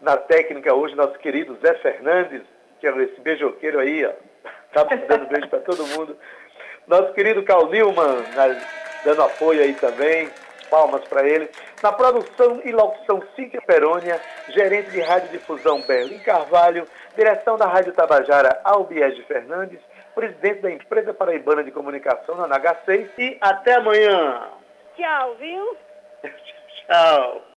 Na 0.00 0.16
técnica 0.16 0.74
hoje, 0.74 0.94
nosso 0.94 1.18
querido 1.18 1.56
Zé 1.64 1.74
Fernandes, 1.74 2.42
que 2.80 2.86
é 2.86 2.90
esse 3.02 3.20
beijoqueiro 3.20 3.78
aí, 3.78 4.04
ó. 4.04 4.10
Tá 4.72 4.84
dando 4.84 5.26
beijo 5.26 5.48
para 5.48 5.60
todo 5.60 5.86
mundo. 5.86 6.16
Nosso 6.86 7.12
querido 7.12 7.42
Carl 7.44 7.68
Newman, 7.68 8.24
na- 8.34 8.60
dando 9.04 9.22
apoio 9.22 9.60
aí 9.62 9.74
também. 9.74 10.28
Palmas 10.70 11.06
para 11.08 11.26
ele. 11.28 11.50
Na 11.82 11.92
produção 11.92 12.62
e 12.64 12.70
locução, 12.70 13.22
Cíntia 13.34 13.60
Perônia, 13.60 14.20
gerente 14.48 14.90
de 14.90 15.00
radiodifusão 15.00 15.82
Berlim 15.82 16.20
Carvalho, 16.20 16.86
direção 17.16 17.58
da 17.58 17.66
Rádio 17.66 17.92
Tabajara, 17.92 18.60
Albiege 18.64 19.22
Fernandes, 19.24 19.80
presidente 20.14 20.62
da 20.62 20.70
Empresa 20.70 21.12
Paraibana 21.12 21.64
de 21.64 21.70
Comunicação, 21.70 22.36
na 22.36 22.58
NH6. 22.58 23.08
E 23.18 23.36
até 23.40 23.74
amanhã. 23.74 24.48
Tchau, 24.96 25.34
viu? 25.36 25.76
Tchau. 26.86 27.42